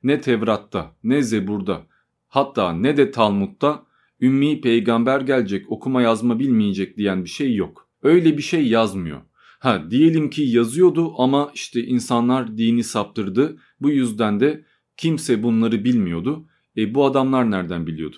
ne 0.03 0.21
Tevrat'ta 0.21 0.95
ne 1.03 1.21
Zebur'da 1.21 1.81
hatta 2.27 2.73
ne 2.73 2.97
de 2.97 3.11
Talmud'da 3.11 3.83
ümmi 4.21 4.61
peygamber 4.61 5.21
gelecek 5.21 5.71
okuma 5.71 6.01
yazma 6.01 6.39
bilmeyecek 6.39 6.97
diyen 6.97 7.23
bir 7.23 7.29
şey 7.29 7.55
yok. 7.55 7.89
Öyle 8.01 8.37
bir 8.37 8.43
şey 8.43 8.67
yazmıyor. 8.67 9.21
Ha 9.59 9.83
diyelim 9.89 10.29
ki 10.29 10.41
yazıyordu 10.41 11.13
ama 11.17 11.51
işte 11.53 11.83
insanlar 11.83 12.57
dini 12.57 12.83
saptırdı. 12.83 13.57
Bu 13.81 13.89
yüzden 13.89 14.39
de 14.39 14.65
kimse 14.97 15.43
bunları 15.43 15.83
bilmiyordu. 15.83 16.45
E 16.77 16.93
bu 16.93 17.05
adamlar 17.05 17.51
nereden 17.51 17.87
biliyordu? 17.87 18.17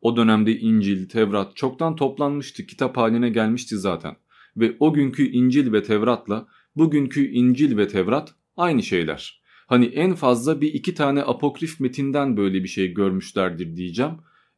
O 0.00 0.16
dönemde 0.16 0.58
İncil, 0.58 1.08
Tevrat 1.08 1.56
çoktan 1.56 1.96
toplanmıştı, 1.96 2.66
kitap 2.66 2.96
haline 2.96 3.30
gelmişti 3.30 3.76
zaten. 3.76 4.16
Ve 4.56 4.76
o 4.80 4.92
günkü 4.92 5.30
İncil 5.30 5.72
ve 5.72 5.82
Tevrat'la 5.82 6.46
bugünkü 6.76 7.30
İncil 7.30 7.76
ve 7.76 7.88
Tevrat 7.88 8.34
aynı 8.56 8.82
şeyler. 8.82 9.42
Hani 9.66 9.84
en 9.84 10.14
fazla 10.14 10.60
bir 10.60 10.74
iki 10.74 10.94
tane 10.94 11.22
apokrif 11.22 11.80
metinden 11.80 12.36
böyle 12.36 12.62
bir 12.62 12.68
şey 12.68 12.94
görmüşlerdir 12.94 13.76
diyeceğim. 13.76 14.12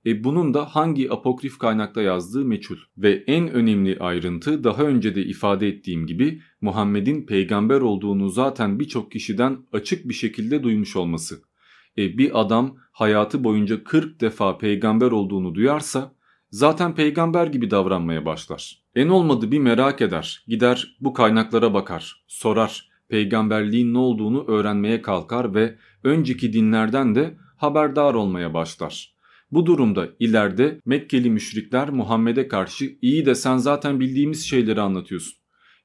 E 0.07 0.25
bunun 0.25 0.55
da 0.55 0.65
hangi 0.65 1.13
apokrif 1.13 1.59
kaynakta 1.59 2.03
yazdığı 2.03 2.45
meçhul. 2.45 2.77
Ve 2.99 3.25
en 3.27 3.49
önemli 3.49 3.99
ayrıntı 3.99 4.65
daha 4.65 4.83
önce 4.83 5.15
de 5.15 5.25
ifade 5.25 5.69
ettiğim 5.69 6.07
gibi 6.07 6.41
Muhammed'in 6.61 7.27
peygamber 7.27 7.81
olduğunu 7.81 8.29
zaten 8.29 8.81
birçok 8.81 9.13
kişiden 9.13 9.59
açık 9.73 10.09
bir 10.09 10.15
şekilde 10.15 10.63
duymuş 10.63 10.97
olması. 10.97 11.43
E 11.99 12.19
bir 12.19 12.41
adam 12.41 12.77
hayatı 12.93 13.45
boyunca 13.45 13.85
40 13.85 14.21
defa 14.21 14.59
peygamber 14.59 15.11
olduğunu 15.11 15.55
duyarsa 15.55 16.15
zaten 16.51 16.95
peygamber 16.95 17.47
gibi 17.47 17.71
davranmaya 17.71 18.25
başlar. 18.27 18.83
En 18.95 19.09
olmadı 19.09 19.51
bir 19.51 19.59
merak 19.59 20.01
eder, 20.01 20.45
gider 20.49 20.97
bu 21.01 21.13
kaynaklara 21.13 21.75
bakar, 21.75 22.25
sorar, 22.27 22.89
peygamberliğin 23.09 23.95
ne 23.95 23.99
olduğunu 23.99 24.45
öğrenmeye 24.47 25.03
kalkar 25.03 25.55
ve 25.55 25.79
önceki 26.05 26.53
dinlerden 26.53 27.15
de 27.15 27.37
haberdar 27.57 28.15
olmaya 28.15 28.55
başlar. 28.55 29.17
Bu 29.51 29.67
durumda 29.67 30.09
ileride 30.19 30.81
Mekkeli 30.85 31.31
müşrikler 31.31 31.91
Muhammed'e 31.91 32.49
karşı 32.49 32.99
iyi 33.03 33.27
de 33.27 33.35
sen 33.35 33.57
zaten 33.57 34.01
bildiğimiz 34.01 34.47
şeyleri 34.47 34.81
anlatıyorsun. 34.81 35.35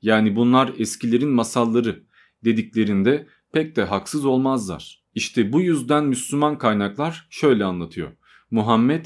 Yani 0.02 0.36
bunlar 0.36 0.74
eskilerin 0.78 1.30
masalları 1.30 2.04
dediklerinde 2.46 3.28
pek 3.54 3.76
de 3.76 3.84
haksız 3.84 4.26
olmazlar. 4.26 5.01
İşte 5.16 5.54
bu 5.54 5.62
yüzden 5.62 6.06
Müslüman 6.06 6.58
kaynaklar 6.58 7.28
şöyle 7.30 7.66
anlatıyor. 7.66 8.12
Muhammed 8.52 9.06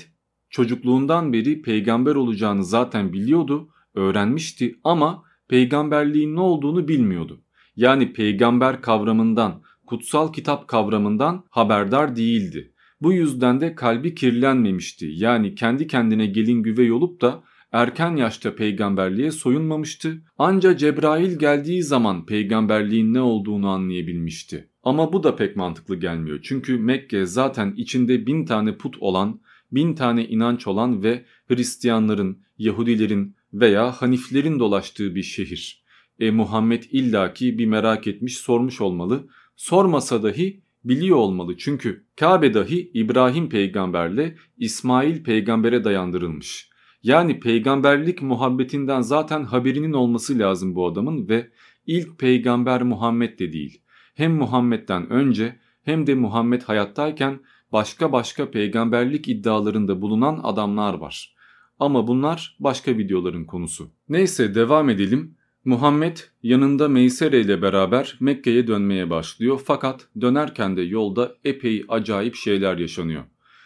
çocukluğundan 0.49 1.33
beri 1.33 1.61
peygamber 1.61 2.15
olacağını 2.15 2.63
zaten 2.63 3.13
biliyordu, 3.13 3.69
öğrenmişti 3.95 4.79
ama 4.83 5.23
peygamberliğin 5.47 6.35
ne 6.35 6.39
olduğunu 6.39 6.87
bilmiyordu. 6.87 7.41
Yani 7.75 8.13
peygamber 8.13 8.81
kavramından, 8.81 9.61
kutsal 9.85 10.33
kitap 10.33 10.67
kavramından 10.67 11.43
haberdar 11.49 12.15
değildi. 12.15 12.71
Bu 13.01 13.13
yüzden 13.13 13.61
de 13.61 13.75
kalbi 13.75 14.15
kirlenmemişti. 14.15 15.11
Yani 15.13 15.55
kendi 15.55 15.87
kendine 15.87 16.25
gelin 16.25 16.63
güvey 16.63 16.91
olup 16.91 17.21
da 17.21 17.43
erken 17.71 18.15
yaşta 18.15 18.55
peygamberliğe 18.55 19.31
soyunmamıştı. 19.31 20.21
Anca 20.37 20.77
Cebrail 20.77 21.39
geldiği 21.39 21.83
zaman 21.83 22.25
peygamberliğin 22.25 23.13
ne 23.13 23.21
olduğunu 23.21 23.69
anlayabilmişti. 23.69 24.69
Ama 24.85 25.13
bu 25.13 25.23
da 25.23 25.35
pek 25.35 25.55
mantıklı 25.55 25.95
gelmiyor. 25.95 26.39
Çünkü 26.43 26.77
Mekke 26.77 27.25
zaten 27.25 27.73
içinde 27.77 28.25
bin 28.25 28.45
tane 28.45 28.77
put 28.77 28.97
olan, 28.99 29.39
bin 29.71 29.93
tane 29.93 30.27
inanç 30.27 30.67
olan 30.67 31.03
ve 31.03 31.25
Hristiyanların, 31.47 32.39
Yahudilerin 32.57 33.35
veya 33.53 33.91
Haniflerin 33.91 34.59
dolaştığı 34.59 35.15
bir 35.15 35.23
şehir. 35.23 35.83
E 36.19 36.31
Muhammed 36.31 36.83
illaki 36.91 37.57
bir 37.57 37.65
merak 37.65 38.07
etmiş 38.07 38.37
sormuş 38.37 38.81
olmalı. 38.81 39.27
Sormasa 39.55 40.23
dahi 40.23 40.61
biliyor 40.83 41.17
olmalı 41.17 41.57
çünkü 41.57 42.05
Kabe 42.15 42.53
dahi 42.53 42.91
İbrahim 42.93 43.49
peygamberle 43.49 44.35
İsmail 44.57 45.23
peygambere 45.23 45.83
dayandırılmış. 45.83 46.69
Yani 47.03 47.39
peygamberlik 47.39 48.21
muhabbetinden 48.21 49.01
zaten 49.01 49.43
haberinin 49.43 49.93
olması 49.93 50.39
lazım 50.39 50.75
bu 50.75 50.87
adamın 50.87 51.29
ve 51.29 51.51
ilk 51.87 52.19
peygamber 52.19 52.83
Muhammed 52.83 53.39
de 53.39 53.53
değil. 53.53 53.81
Hem 54.15 54.33
Muhammed'den 54.35 55.09
önce 55.09 55.59
hem 55.83 56.07
de 56.07 56.15
Muhammed 56.15 56.61
hayattayken 56.61 57.39
başka 57.71 58.11
başka 58.11 58.51
peygamberlik 58.51 59.27
iddialarında 59.27 60.01
bulunan 60.01 60.39
adamlar 60.43 60.93
var. 60.93 61.35
Ama 61.79 62.07
bunlar 62.07 62.55
başka 62.59 62.97
videoların 62.97 63.45
konusu. 63.45 63.91
Neyse 64.09 64.55
devam 64.55 64.89
edelim. 64.89 65.35
Muhammed 65.65 66.17
yanında 66.43 66.87
Meysere 66.87 67.41
ile 67.41 67.61
beraber 67.61 68.17
Mekke'ye 68.19 68.67
dönmeye 68.67 69.09
başlıyor 69.09 69.61
fakat 69.65 70.07
dönerken 70.21 70.77
de 70.77 70.81
yolda 70.81 71.35
epey 71.43 71.85
acayip 71.89 72.35
şeyler 72.35 72.77
yaşanıyor. 72.77 73.23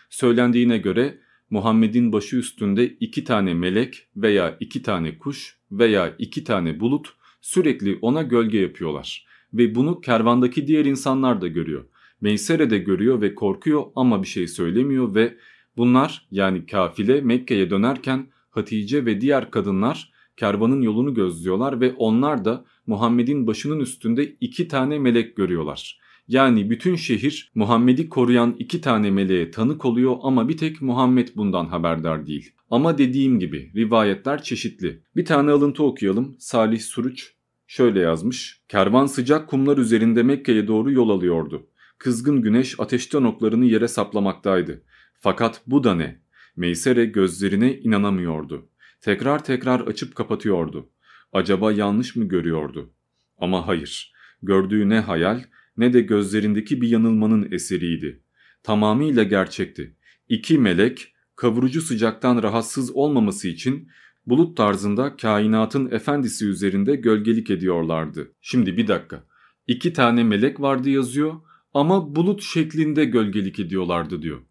Söylendiğine 0.10 0.78
göre 0.78 1.20
Muhammed'in 1.50 2.14
başı 2.14 2.38
üstünde 2.38 2.86
iki 2.88 3.24
tane 3.24 3.54
melek 3.54 4.08
veya 4.16 4.58
iki 4.60 4.84
tane 4.84 5.18
kuş 5.18 5.58
veya 5.72 6.16
iki 6.20 6.44
tane 6.44 6.80
bulut 6.80 7.08
sürekli 7.42 8.00
ona 8.02 8.22
gölge 8.22 8.60
yapıyorlar. 8.60 9.29
Ve 9.54 9.76
bunu 9.76 10.02
kervandaki 10.02 10.68
diğer 10.68 10.86
insanlar 10.86 11.42
da 11.42 11.48
görüyor. 11.48 11.86
Meysere 12.22 12.70
de 12.70 12.78
görüyor 12.78 13.22
ve 13.22 13.36
korkuyor 13.36 13.84
ama 13.96 14.22
bir 14.22 14.28
şey 14.28 14.48
söylemiyor 14.48 15.16
ve 15.16 15.38
bunlar 15.78 16.28
yani 16.32 16.66
kafile 16.66 17.22
Mekke'ye 17.22 17.70
dönerken 17.70 18.28
Hatice 18.50 19.06
ve 19.06 19.22
diğer 19.22 19.52
kadınlar 19.52 20.12
kervanın 20.38 20.82
yolunu 20.82 21.14
gözlüyorlar 21.14 21.82
ve 21.82 21.94
onlar 21.94 22.46
da 22.46 22.66
Muhammed'in 22.88 23.48
başının 23.48 23.80
üstünde 23.80 24.36
iki 24.42 24.68
tane 24.68 25.00
melek 25.00 25.36
görüyorlar. 25.36 26.00
Yani 26.28 26.70
bütün 26.70 26.96
şehir 26.96 27.52
Muhammed'i 27.56 28.10
koruyan 28.10 28.56
iki 28.60 28.82
tane 28.82 29.12
meleğe 29.12 29.52
tanık 29.52 29.86
oluyor 29.86 30.16
ama 30.22 30.50
bir 30.50 30.58
tek 30.58 30.82
Muhammed 30.82 31.28
bundan 31.36 31.66
haberdar 31.66 32.28
değil. 32.28 32.52
Ama 32.72 32.98
dediğim 32.98 33.40
gibi 33.40 33.72
rivayetler 33.76 34.44
çeşitli. 34.44 35.00
Bir 35.16 35.26
tane 35.26 35.52
alıntı 35.52 35.84
okuyalım. 35.84 36.36
Salih 36.40 36.80
Suruç 36.80 37.34
şöyle 37.70 38.00
yazmış. 38.00 38.62
Kervan 38.68 39.06
sıcak 39.06 39.50
kumlar 39.50 39.78
üzerinde 39.78 40.24
Mekke'ye 40.24 40.68
doğru 40.68 40.92
yol 40.92 41.10
alıyordu. 41.10 41.68
Kızgın 41.98 42.42
güneş 42.42 42.80
ateşten 42.80 43.24
oklarını 43.24 43.66
yere 43.66 43.88
saplamaktaydı. 43.88 44.84
Fakat 45.20 45.62
bu 45.68 45.84
da 45.84 45.96
ne? 45.96 46.22
Meysere 46.56 47.06
gözlerine 47.06 47.80
inanamıyordu. 47.80 48.70
Tekrar 49.02 49.44
tekrar 49.44 49.80
açıp 49.80 50.16
kapatıyordu. 50.16 50.90
Acaba 51.34 51.72
yanlış 51.72 52.16
mı 52.16 52.26
görüyordu? 52.26 52.94
Ama 53.38 53.68
hayır. 53.68 54.14
Gördüğü 54.44 54.90
ne 54.90 55.00
hayal 55.00 55.44
ne 55.78 55.94
de 55.94 56.02
gözlerindeki 56.02 56.82
bir 56.82 56.90
yanılmanın 56.90 57.52
eseriydi. 57.52 58.24
Tamamıyla 58.64 59.24
gerçekti. 59.24 59.96
İki 60.30 60.60
melek 60.60 61.14
kavurucu 61.36 61.82
sıcaktan 61.82 62.44
rahatsız 62.44 62.92
olmaması 62.96 63.48
için 63.48 63.90
bulut 64.30 64.58
tarzında 64.58 65.16
kainatın 65.18 65.92
efendisi 65.92 66.48
üzerinde 66.48 66.96
gölgelik 66.96 67.50
ediyorlardı. 67.50 68.32
Şimdi 68.42 68.78
bir 68.78 68.88
dakika. 68.88 69.24
İki 69.68 69.94
tane 69.94 70.24
melek 70.24 70.62
vardı 70.62 70.90
yazıyor 70.90 71.34
ama 71.74 72.16
bulut 72.16 72.44
şeklinde 72.44 73.06
gölgelik 73.06 73.60
ediyorlardı 73.60 74.22
diyor. 74.22 74.42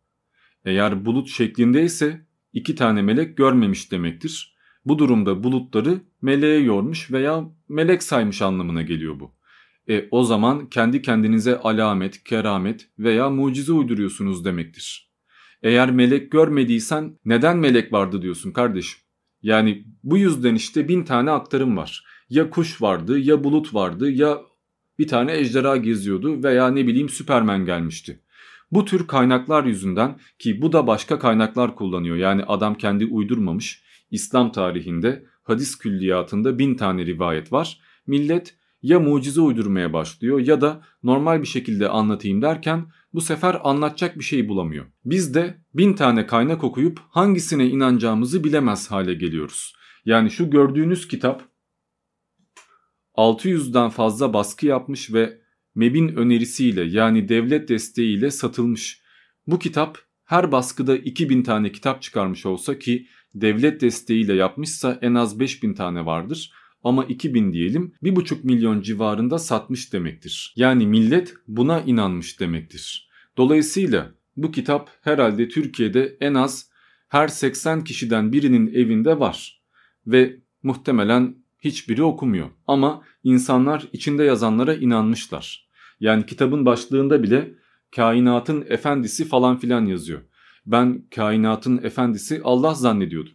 Eğer 0.64 1.04
bulut 1.04 1.28
şeklindeyse 1.28 2.26
iki 2.52 2.74
tane 2.74 3.02
melek 3.02 3.36
görmemiş 3.36 3.92
demektir. 3.92 4.56
Bu 4.84 4.98
durumda 4.98 5.42
bulutları 5.44 6.00
meleğe 6.22 6.60
yormuş 6.60 7.10
veya 7.12 7.44
melek 7.68 8.02
saymış 8.02 8.42
anlamına 8.42 8.82
geliyor 8.82 9.20
bu. 9.20 9.34
E 9.88 10.08
o 10.10 10.24
zaman 10.24 10.68
kendi 10.68 11.02
kendinize 11.02 11.58
alamet, 11.58 12.24
keramet 12.24 12.88
veya 12.98 13.30
mucize 13.30 13.72
uyduruyorsunuz 13.72 14.44
demektir. 14.44 15.12
Eğer 15.62 15.90
melek 15.90 16.32
görmediysen 16.32 17.18
neden 17.24 17.58
melek 17.58 17.92
vardı 17.92 18.22
diyorsun 18.22 18.52
kardeşim? 18.52 19.07
Yani 19.42 19.84
bu 20.04 20.18
yüzden 20.18 20.54
işte 20.54 20.88
bin 20.88 21.04
tane 21.04 21.30
aktarım 21.30 21.76
var. 21.76 22.04
ya 22.30 22.50
kuş 22.50 22.82
vardı 22.82 23.18
ya 23.18 23.44
bulut 23.44 23.74
vardı 23.74 24.10
ya 24.10 24.38
bir 24.98 25.08
tane 25.08 25.36
ejderha 25.36 25.76
geziyordu 25.76 26.42
veya 26.42 26.68
ne 26.68 26.86
bileyim 26.86 27.08
Süpermen 27.08 27.64
gelmişti. 27.64 28.20
Bu 28.70 28.84
tür 28.84 29.06
kaynaklar 29.06 29.64
yüzünden 29.64 30.18
ki 30.38 30.62
bu 30.62 30.72
da 30.72 30.86
başka 30.86 31.18
kaynaklar 31.18 31.76
kullanıyor 31.76 32.16
yani 32.16 32.44
adam 32.44 32.74
kendi 32.74 33.06
uydurmamış. 33.06 33.82
İslam 34.10 34.52
tarihinde 34.52 35.24
hadis 35.42 35.78
külliyatında 35.78 36.58
bin 36.58 36.74
tane 36.74 37.06
rivayet 37.06 37.52
var. 37.52 37.80
Millet 38.06 38.57
ya 38.82 39.00
mucize 39.00 39.40
uydurmaya 39.40 39.92
başlıyor 39.92 40.40
ya 40.40 40.60
da 40.60 40.82
normal 41.02 41.42
bir 41.42 41.46
şekilde 41.46 41.88
anlatayım 41.88 42.42
derken 42.42 42.86
bu 43.14 43.20
sefer 43.20 43.60
anlatacak 43.64 44.18
bir 44.18 44.24
şey 44.24 44.48
bulamıyor. 44.48 44.86
Biz 45.04 45.34
de 45.34 45.58
bin 45.74 45.94
tane 45.94 46.26
kaynak 46.26 46.64
okuyup 46.64 47.00
hangisine 47.10 47.66
inanacağımızı 47.66 48.44
bilemez 48.44 48.90
hale 48.90 49.14
geliyoruz. 49.14 49.74
Yani 50.04 50.30
şu 50.30 50.50
gördüğünüz 50.50 51.08
kitap 51.08 51.42
600'den 53.16 53.88
fazla 53.88 54.32
baskı 54.34 54.66
yapmış 54.66 55.12
ve 55.12 55.40
MEB'in 55.74 56.08
önerisiyle 56.08 56.84
yani 56.84 57.28
devlet 57.28 57.68
desteğiyle 57.68 58.30
satılmış. 58.30 59.02
Bu 59.46 59.58
kitap 59.58 59.98
her 60.24 60.52
baskıda 60.52 60.96
2000 60.96 61.42
tane 61.42 61.72
kitap 61.72 62.02
çıkarmış 62.02 62.46
olsa 62.46 62.78
ki 62.78 63.06
devlet 63.34 63.80
desteğiyle 63.80 64.34
yapmışsa 64.34 64.98
en 65.02 65.14
az 65.14 65.40
5000 65.40 65.74
tane 65.74 66.06
vardır 66.06 66.52
ama 66.84 67.04
2000 67.04 67.52
diyelim 67.52 67.92
1,5 68.02 68.36
milyon 68.42 68.80
civarında 68.80 69.38
satmış 69.38 69.92
demektir. 69.92 70.54
Yani 70.56 70.86
millet 70.86 71.34
buna 71.48 71.80
inanmış 71.80 72.40
demektir. 72.40 73.08
Dolayısıyla 73.36 74.14
bu 74.36 74.50
kitap 74.50 74.90
herhalde 75.00 75.48
Türkiye'de 75.48 76.16
en 76.20 76.34
az 76.34 76.70
her 77.08 77.28
80 77.28 77.84
kişiden 77.84 78.32
birinin 78.32 78.74
evinde 78.74 79.20
var 79.20 79.62
ve 80.06 80.36
muhtemelen 80.62 81.36
hiçbiri 81.64 82.02
okumuyor. 82.02 82.50
Ama 82.66 83.02
insanlar 83.24 83.88
içinde 83.92 84.24
yazanlara 84.24 84.74
inanmışlar. 84.74 85.68
Yani 86.00 86.26
kitabın 86.26 86.66
başlığında 86.66 87.22
bile 87.22 87.54
kainatın 87.96 88.64
efendisi 88.68 89.24
falan 89.24 89.58
filan 89.58 89.86
yazıyor. 89.86 90.20
Ben 90.66 91.04
kainatın 91.14 91.80
efendisi 91.82 92.40
Allah 92.44 92.74
zannediyordum. 92.74 93.32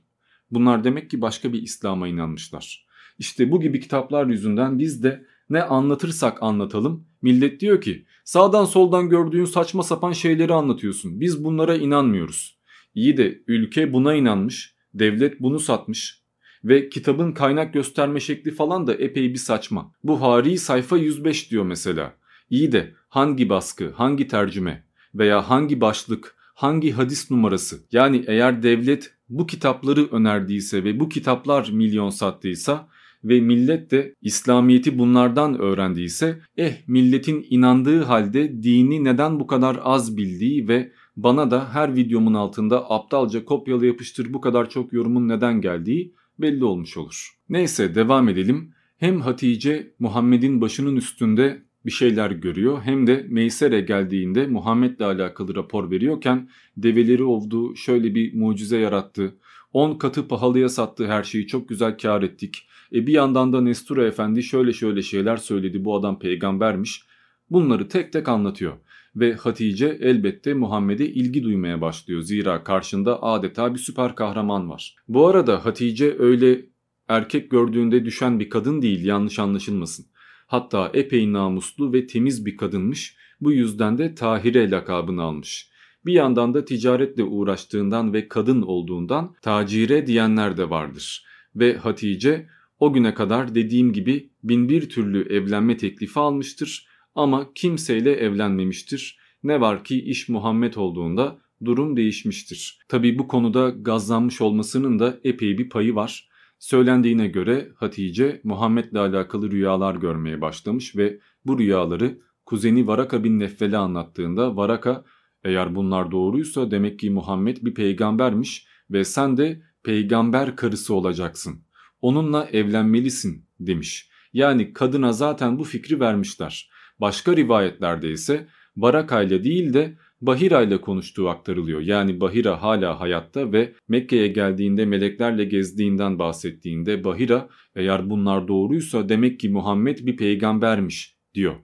Bunlar 0.51 0.83
demek 0.83 1.09
ki 1.09 1.21
başka 1.21 1.53
bir 1.53 1.61
İslam'a 1.61 2.07
inanmışlar. 2.07 2.82
İşte 3.19 3.51
bu 3.51 3.61
gibi 3.61 3.79
kitaplar 3.79 4.25
yüzünden 4.27 4.79
biz 4.79 5.03
de 5.03 5.25
ne 5.49 5.63
anlatırsak 5.63 6.43
anlatalım 6.43 7.07
millet 7.21 7.59
diyor 7.59 7.81
ki 7.81 8.05
sağdan 8.23 8.65
soldan 8.65 9.09
gördüğün 9.09 9.45
saçma 9.45 9.83
sapan 9.83 10.11
şeyleri 10.11 10.53
anlatıyorsun. 10.53 11.19
Biz 11.19 11.43
bunlara 11.43 11.75
inanmıyoruz. 11.75 12.57
İyi 12.95 13.17
de 13.17 13.41
ülke 13.47 13.93
buna 13.93 14.15
inanmış, 14.15 14.75
devlet 14.93 15.41
bunu 15.41 15.59
satmış 15.59 16.23
ve 16.63 16.89
kitabın 16.89 17.31
kaynak 17.31 17.73
gösterme 17.73 18.19
şekli 18.19 18.51
falan 18.51 18.87
da 18.87 18.93
epey 18.93 19.33
bir 19.33 19.39
saçma. 19.39 19.91
Buhari 20.03 20.57
sayfa 20.57 20.97
105 20.97 21.51
diyor 21.51 21.63
mesela. 21.63 22.13
İyi 22.49 22.71
de 22.71 22.93
hangi 23.09 23.49
baskı, 23.49 23.91
hangi 23.91 24.27
tercüme 24.27 24.83
veya 25.15 25.49
hangi 25.49 25.81
başlık, 25.81 26.35
hangi 26.53 26.91
hadis 26.91 27.31
numarası? 27.31 27.79
Yani 27.91 28.23
eğer 28.27 28.63
devlet 28.63 29.13
bu 29.29 29.47
kitapları 29.47 30.05
önerdiyse 30.05 30.83
ve 30.83 30.99
bu 30.99 31.09
kitaplar 31.09 31.69
milyon 31.73 32.09
sattıysa 32.09 32.87
ve 33.23 33.39
millet 33.39 33.91
de 33.91 34.15
İslamiyet'i 34.21 34.97
bunlardan 34.97 35.59
öğrendiyse 35.59 36.39
eh 36.57 36.73
milletin 36.87 37.45
inandığı 37.49 38.03
halde 38.03 38.63
dini 38.63 39.03
neden 39.03 39.39
bu 39.39 39.47
kadar 39.47 39.79
az 39.83 40.17
bildiği 40.17 40.67
ve 40.67 40.91
bana 41.17 41.51
da 41.51 41.73
her 41.73 41.95
videomun 41.95 42.33
altında 42.33 42.91
aptalca 42.91 43.45
kopyala 43.45 43.85
yapıştır 43.85 44.33
bu 44.33 44.41
kadar 44.41 44.69
çok 44.69 44.93
yorumun 44.93 45.27
neden 45.27 45.61
geldiği 45.61 46.13
belli 46.39 46.65
olmuş 46.65 46.97
olur. 46.97 47.29
Neyse 47.49 47.95
devam 47.95 48.29
edelim. 48.29 48.73
Hem 48.97 49.21
Hatice 49.21 49.93
Muhammed'in 49.99 50.61
başının 50.61 50.95
üstünde 50.95 51.63
bir 51.85 51.91
şeyler 51.91 52.31
görüyor 52.31 52.81
hem 52.81 53.07
de 53.07 53.25
Meysere 53.29 53.81
geldiğinde 53.81 54.47
Muhammed'le 54.47 55.01
alakalı 55.01 55.55
rapor 55.55 55.91
veriyorken 55.91 56.49
develeri 56.77 57.23
ovdu, 57.23 57.75
şöyle 57.75 58.15
bir 58.15 58.33
mucize 58.33 58.77
yarattı. 58.77 59.35
10 59.73 59.97
katı 59.97 60.27
pahalıya 60.27 60.69
sattı 60.69 61.07
her 61.07 61.23
şeyi 61.23 61.47
çok 61.47 61.69
güzel 61.69 61.97
kar 61.97 62.21
ettik. 62.21 62.67
E 62.93 63.07
bir 63.07 63.13
yandan 63.13 63.53
da 63.53 63.61
Nestura 63.61 64.05
Efendi 64.05 64.43
şöyle 64.43 64.73
şöyle 64.73 65.01
şeyler 65.01 65.37
söyledi 65.37 65.85
bu 65.85 65.95
adam 65.95 66.19
peygambermiş. 66.19 67.03
Bunları 67.49 67.87
tek 67.87 68.13
tek 68.13 68.29
anlatıyor. 68.29 68.73
Ve 69.15 69.33
Hatice 69.33 69.97
elbette 70.01 70.53
Muhammed'e 70.53 71.05
ilgi 71.05 71.43
duymaya 71.43 71.81
başlıyor. 71.81 72.21
Zira 72.21 72.63
karşında 72.63 73.23
adeta 73.23 73.73
bir 73.73 73.79
süper 73.79 74.15
kahraman 74.15 74.69
var. 74.69 74.95
Bu 75.07 75.27
arada 75.27 75.65
Hatice 75.65 76.15
öyle 76.19 76.65
erkek 77.07 77.51
gördüğünde 77.51 78.05
düşen 78.05 78.39
bir 78.39 78.49
kadın 78.49 78.81
değil 78.81 79.05
yanlış 79.05 79.39
anlaşılmasın. 79.39 80.05
Hatta 80.47 80.91
epey 80.93 81.33
namuslu 81.33 81.93
ve 81.93 82.07
temiz 82.07 82.45
bir 82.45 82.57
kadınmış. 82.57 83.17
Bu 83.41 83.51
yüzden 83.51 83.97
de 83.97 84.15
Tahire 84.15 84.71
lakabını 84.71 85.21
almış. 85.21 85.69
Bir 86.05 86.13
yandan 86.13 86.53
da 86.53 86.65
ticaretle 86.65 87.23
uğraştığından 87.23 88.13
ve 88.13 88.27
kadın 88.27 88.61
olduğundan 88.61 89.35
tacire 89.41 90.07
diyenler 90.07 90.57
de 90.57 90.69
vardır. 90.69 91.25
Ve 91.55 91.77
Hatice 91.77 92.47
o 92.83 92.93
güne 92.93 93.13
kadar 93.13 93.55
dediğim 93.55 93.93
gibi 93.93 94.29
bin 94.43 94.69
bir 94.69 94.89
türlü 94.89 95.33
evlenme 95.33 95.77
teklifi 95.77 96.19
almıştır 96.19 96.87
ama 97.15 97.53
kimseyle 97.55 98.11
evlenmemiştir. 98.11 99.19
Ne 99.43 99.61
var 99.61 99.83
ki 99.83 100.01
iş 100.01 100.29
Muhammed 100.29 100.73
olduğunda 100.73 101.39
durum 101.65 101.97
değişmiştir. 101.97 102.79
Tabi 102.87 103.19
bu 103.19 103.27
konuda 103.27 103.69
gazlanmış 103.69 104.41
olmasının 104.41 104.99
da 104.99 105.19
epey 105.23 105.57
bir 105.57 105.69
payı 105.69 105.95
var. 105.95 106.29
Söylendiğine 106.59 107.27
göre 107.27 107.69
Hatice 107.75 108.41
Muhammed'le 108.43 108.95
alakalı 108.95 109.51
rüyalar 109.51 109.95
görmeye 109.95 110.41
başlamış 110.41 110.95
ve 110.95 111.19
bu 111.45 111.59
rüyaları 111.59 112.19
kuzeni 112.45 112.87
Varaka 112.87 113.23
bin 113.23 113.39
Neffel'e 113.39 113.77
anlattığında 113.77 114.55
Varaka 114.55 115.03
eğer 115.43 115.75
bunlar 115.75 116.11
doğruysa 116.11 116.71
demek 116.71 116.99
ki 116.99 117.09
Muhammed 117.09 117.57
bir 117.61 117.73
peygambermiş 117.73 118.67
ve 118.91 119.03
sen 119.03 119.37
de 119.37 119.61
peygamber 119.83 120.55
karısı 120.55 120.93
olacaksın. 120.93 121.63
Onunla 122.03 122.49
evlenmelisin 122.51 123.45
demiş. 123.59 124.09
Yani 124.33 124.73
kadına 124.73 125.13
zaten 125.13 125.59
bu 125.59 125.63
fikri 125.63 125.99
vermişler. 125.99 126.69
Başka 127.01 127.35
rivayetlerde 127.35 128.11
ise 128.11 128.47
Varaka 128.77 129.21
ile 129.21 129.43
değil 129.43 129.73
de 129.73 129.97
Bahira 130.21 130.61
ile 130.61 130.81
konuştuğu 130.81 131.29
aktarılıyor. 131.29 131.81
Yani 131.81 132.21
Bahira 132.21 132.61
hala 132.61 132.99
hayatta 132.99 133.51
ve 133.51 133.73
Mekke'ye 133.87 134.27
geldiğinde 134.27 134.85
meleklerle 134.85 135.45
gezdiğinden 135.45 136.19
bahsettiğinde 136.19 137.03
Bahira 137.03 137.49
eğer 137.75 138.09
bunlar 138.09 138.47
doğruysa 138.47 139.09
demek 139.09 139.39
ki 139.39 139.49
Muhammed 139.49 139.97
bir 139.97 140.17
peygambermiş 140.17 141.17
diyor. 141.33 141.55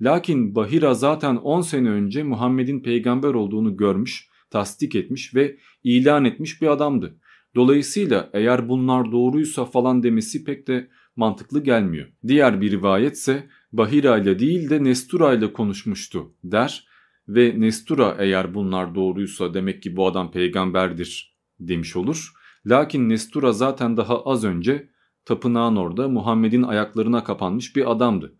Lakin 0.00 0.54
Bahira 0.54 0.94
zaten 0.94 1.36
10 1.36 1.60
sene 1.60 1.88
önce 1.88 2.22
Muhammed'in 2.22 2.82
peygamber 2.82 3.34
olduğunu 3.34 3.76
görmüş, 3.76 4.28
tasdik 4.50 4.94
etmiş 4.94 5.34
ve 5.34 5.56
ilan 5.84 6.24
etmiş 6.24 6.62
bir 6.62 6.66
adamdı. 6.66 7.18
Dolayısıyla 7.56 8.30
eğer 8.32 8.68
bunlar 8.68 9.12
doğruysa 9.12 9.64
falan 9.64 10.02
demesi 10.02 10.44
pek 10.44 10.68
de 10.68 10.88
mantıklı 11.16 11.64
gelmiyor. 11.64 12.08
Diğer 12.26 12.60
bir 12.60 12.70
rivayetse 12.70 13.48
Bahira 13.72 14.18
ile 14.18 14.38
değil 14.38 14.70
de 14.70 14.84
Nestura 14.84 15.34
ile 15.34 15.52
konuşmuştu 15.52 16.34
der 16.44 16.86
ve 17.28 17.54
Nestura 17.60 18.16
eğer 18.18 18.54
bunlar 18.54 18.94
doğruysa 18.94 19.54
demek 19.54 19.82
ki 19.82 19.96
bu 19.96 20.06
adam 20.06 20.30
peygamberdir 20.30 21.36
demiş 21.60 21.96
olur. 21.96 22.32
Lakin 22.66 23.08
Nestura 23.08 23.52
zaten 23.52 23.96
daha 23.96 24.24
az 24.24 24.44
önce 24.44 24.88
tapınağın 25.24 25.76
orada 25.76 26.08
Muhammed'in 26.08 26.62
ayaklarına 26.62 27.24
kapanmış 27.24 27.76
bir 27.76 27.90
adamdı. 27.90 28.38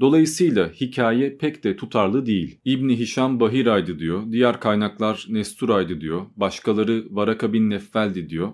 Dolayısıyla 0.00 0.68
hikaye 0.68 1.36
pek 1.36 1.64
de 1.64 1.76
tutarlı 1.76 2.26
değil. 2.26 2.60
İbni 2.64 2.98
Hişam 2.98 3.40
Bahira'ydı 3.40 3.98
diyor, 3.98 4.32
diğer 4.32 4.60
kaynaklar 4.60 5.26
Nestura'ydı 5.28 6.00
diyor, 6.00 6.26
başkaları 6.36 7.04
Varaka 7.10 7.52
bin 7.52 7.70
Neffel'di 7.70 8.28
diyor. 8.28 8.52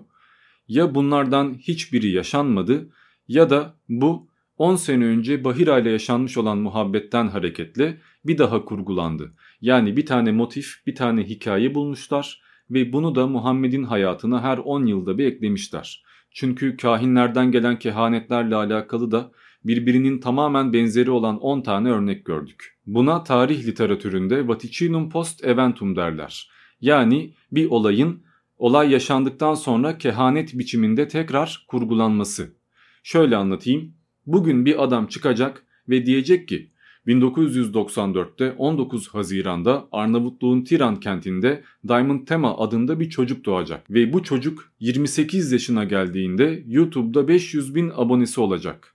Ya 0.67 0.95
bunlardan 0.95 1.53
hiçbiri 1.53 2.11
yaşanmadı 2.11 2.89
ya 3.27 3.49
da 3.49 3.75
bu 3.89 4.27
10 4.57 4.75
sene 4.75 5.05
önce 5.05 5.43
Bahira 5.43 5.79
ile 5.79 5.89
yaşanmış 5.89 6.37
olan 6.37 6.57
muhabbetten 6.57 7.27
hareketle 7.27 7.97
bir 8.25 8.37
daha 8.37 8.65
kurgulandı. 8.65 9.33
Yani 9.61 9.97
bir 9.97 10.05
tane 10.05 10.31
motif, 10.31 10.87
bir 10.87 10.95
tane 10.95 11.23
hikaye 11.23 11.75
bulmuşlar 11.75 12.41
ve 12.69 12.93
bunu 12.93 13.15
da 13.15 13.27
Muhammed'in 13.27 13.83
hayatına 13.83 14.43
her 14.43 14.57
10 14.57 14.85
yılda 14.85 15.17
bir 15.17 15.25
eklemişler. 15.25 16.03
Çünkü 16.31 16.77
kahinlerden 16.77 17.51
gelen 17.51 17.79
kehanetlerle 17.79 18.55
alakalı 18.55 19.11
da 19.11 19.31
birbirinin 19.65 20.19
tamamen 20.19 20.73
benzeri 20.73 21.11
olan 21.11 21.39
10 21.39 21.61
tane 21.61 21.89
örnek 21.89 22.25
gördük. 22.25 22.77
Buna 22.85 23.23
tarih 23.23 23.67
literatüründe 23.67 24.47
vaticinum 24.47 25.09
post 25.09 25.43
eventum 25.43 25.95
derler. 25.95 26.49
Yani 26.81 27.33
bir 27.51 27.69
olayın 27.69 28.23
olay 28.57 28.91
yaşandıktan 28.91 29.53
sonra 29.53 29.97
kehanet 29.97 30.53
biçiminde 30.53 31.07
tekrar 31.07 31.65
kurgulanması. 31.67 32.55
Şöyle 33.03 33.35
anlatayım. 33.35 33.93
Bugün 34.25 34.65
bir 34.65 34.83
adam 34.83 35.07
çıkacak 35.07 35.63
ve 35.89 36.05
diyecek 36.05 36.47
ki 36.47 36.71
1994'te 37.07 38.51
19 38.57 39.07
Haziran'da 39.07 39.87
Arnavutluğun 39.91 40.61
Tiran 40.61 40.99
kentinde 40.99 41.63
Diamond 41.87 42.27
Tema 42.27 42.57
adında 42.57 42.99
bir 42.99 43.09
çocuk 43.09 43.45
doğacak. 43.45 43.91
Ve 43.91 44.13
bu 44.13 44.23
çocuk 44.23 44.71
28 44.79 45.51
yaşına 45.51 45.83
geldiğinde 45.83 46.63
YouTube'da 46.67 47.27
500 47.27 47.75
bin 47.75 47.91
abonesi 47.95 48.41
olacak. 48.41 48.94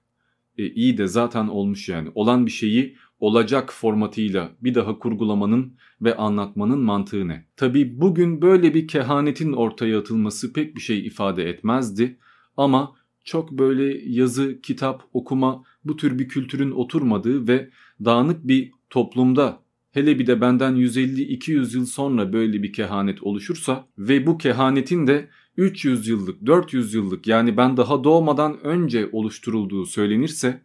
E, 0.60 0.70
iyi 0.70 0.98
de 0.98 1.06
zaten 1.06 1.48
olmuş 1.48 1.88
yani. 1.88 2.08
Olan 2.14 2.46
bir 2.46 2.50
şeyi 2.50 2.96
olacak 3.18 3.72
formatıyla 3.72 4.50
bir 4.60 4.74
daha 4.74 4.98
kurgulamanın 4.98 5.76
ve 6.02 6.16
anlatmanın 6.16 6.80
mantığı 6.80 7.28
ne? 7.28 7.46
Tabi 7.56 8.00
bugün 8.00 8.42
böyle 8.42 8.74
bir 8.74 8.88
kehanetin 8.88 9.52
ortaya 9.52 9.98
atılması 9.98 10.52
pek 10.52 10.76
bir 10.76 10.80
şey 10.80 11.06
ifade 11.06 11.48
etmezdi 11.48 12.18
ama 12.56 12.92
çok 13.24 13.52
böyle 13.52 14.00
yazı, 14.06 14.60
kitap, 14.62 15.02
okuma 15.12 15.62
bu 15.84 15.96
tür 15.96 16.18
bir 16.18 16.28
kültürün 16.28 16.70
oturmadığı 16.70 17.48
ve 17.48 17.70
dağınık 18.04 18.48
bir 18.48 18.72
toplumda 18.90 19.62
hele 19.92 20.18
bir 20.18 20.26
de 20.26 20.40
benden 20.40 20.74
150-200 20.74 21.76
yıl 21.76 21.86
sonra 21.86 22.32
böyle 22.32 22.62
bir 22.62 22.72
kehanet 22.72 23.22
oluşursa 23.22 23.88
ve 23.98 24.26
bu 24.26 24.38
kehanetin 24.38 25.06
de 25.06 25.28
300 25.60 26.08
yıllık, 26.08 26.46
400 26.46 26.94
yıllık 26.94 27.26
yani 27.26 27.56
ben 27.56 27.76
daha 27.76 28.04
doğmadan 28.04 28.60
önce 28.64 29.08
oluşturulduğu 29.12 29.86
söylenirse 29.86 30.62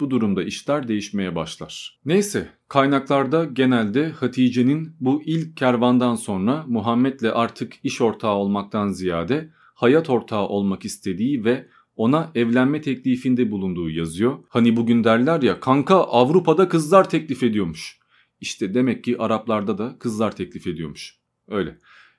bu 0.00 0.10
durumda 0.10 0.42
işler 0.42 0.88
değişmeye 0.88 1.34
başlar. 1.36 2.00
Neyse 2.04 2.48
kaynaklarda 2.68 3.44
genelde 3.44 4.08
Hatice'nin 4.08 4.96
bu 5.00 5.22
ilk 5.26 5.56
kervandan 5.56 6.14
sonra 6.14 6.64
Muhammed'le 6.66 7.30
artık 7.32 7.72
iş 7.82 8.00
ortağı 8.00 8.34
olmaktan 8.34 8.88
ziyade 8.88 9.50
hayat 9.74 10.10
ortağı 10.10 10.46
olmak 10.46 10.84
istediği 10.84 11.44
ve 11.44 11.68
ona 11.96 12.30
evlenme 12.34 12.80
teklifinde 12.80 13.50
bulunduğu 13.50 13.90
yazıyor. 13.90 14.38
Hani 14.48 14.76
bugün 14.76 15.04
derler 15.04 15.42
ya 15.42 15.60
kanka 15.60 15.94
Avrupa'da 15.94 16.68
kızlar 16.68 17.10
teklif 17.10 17.42
ediyormuş. 17.42 17.98
İşte 18.40 18.74
demek 18.74 19.04
ki 19.04 19.16
Araplarda 19.18 19.78
da 19.78 19.96
kızlar 19.98 20.36
teklif 20.36 20.66
ediyormuş. 20.66 21.18
Öyle. 21.48 21.78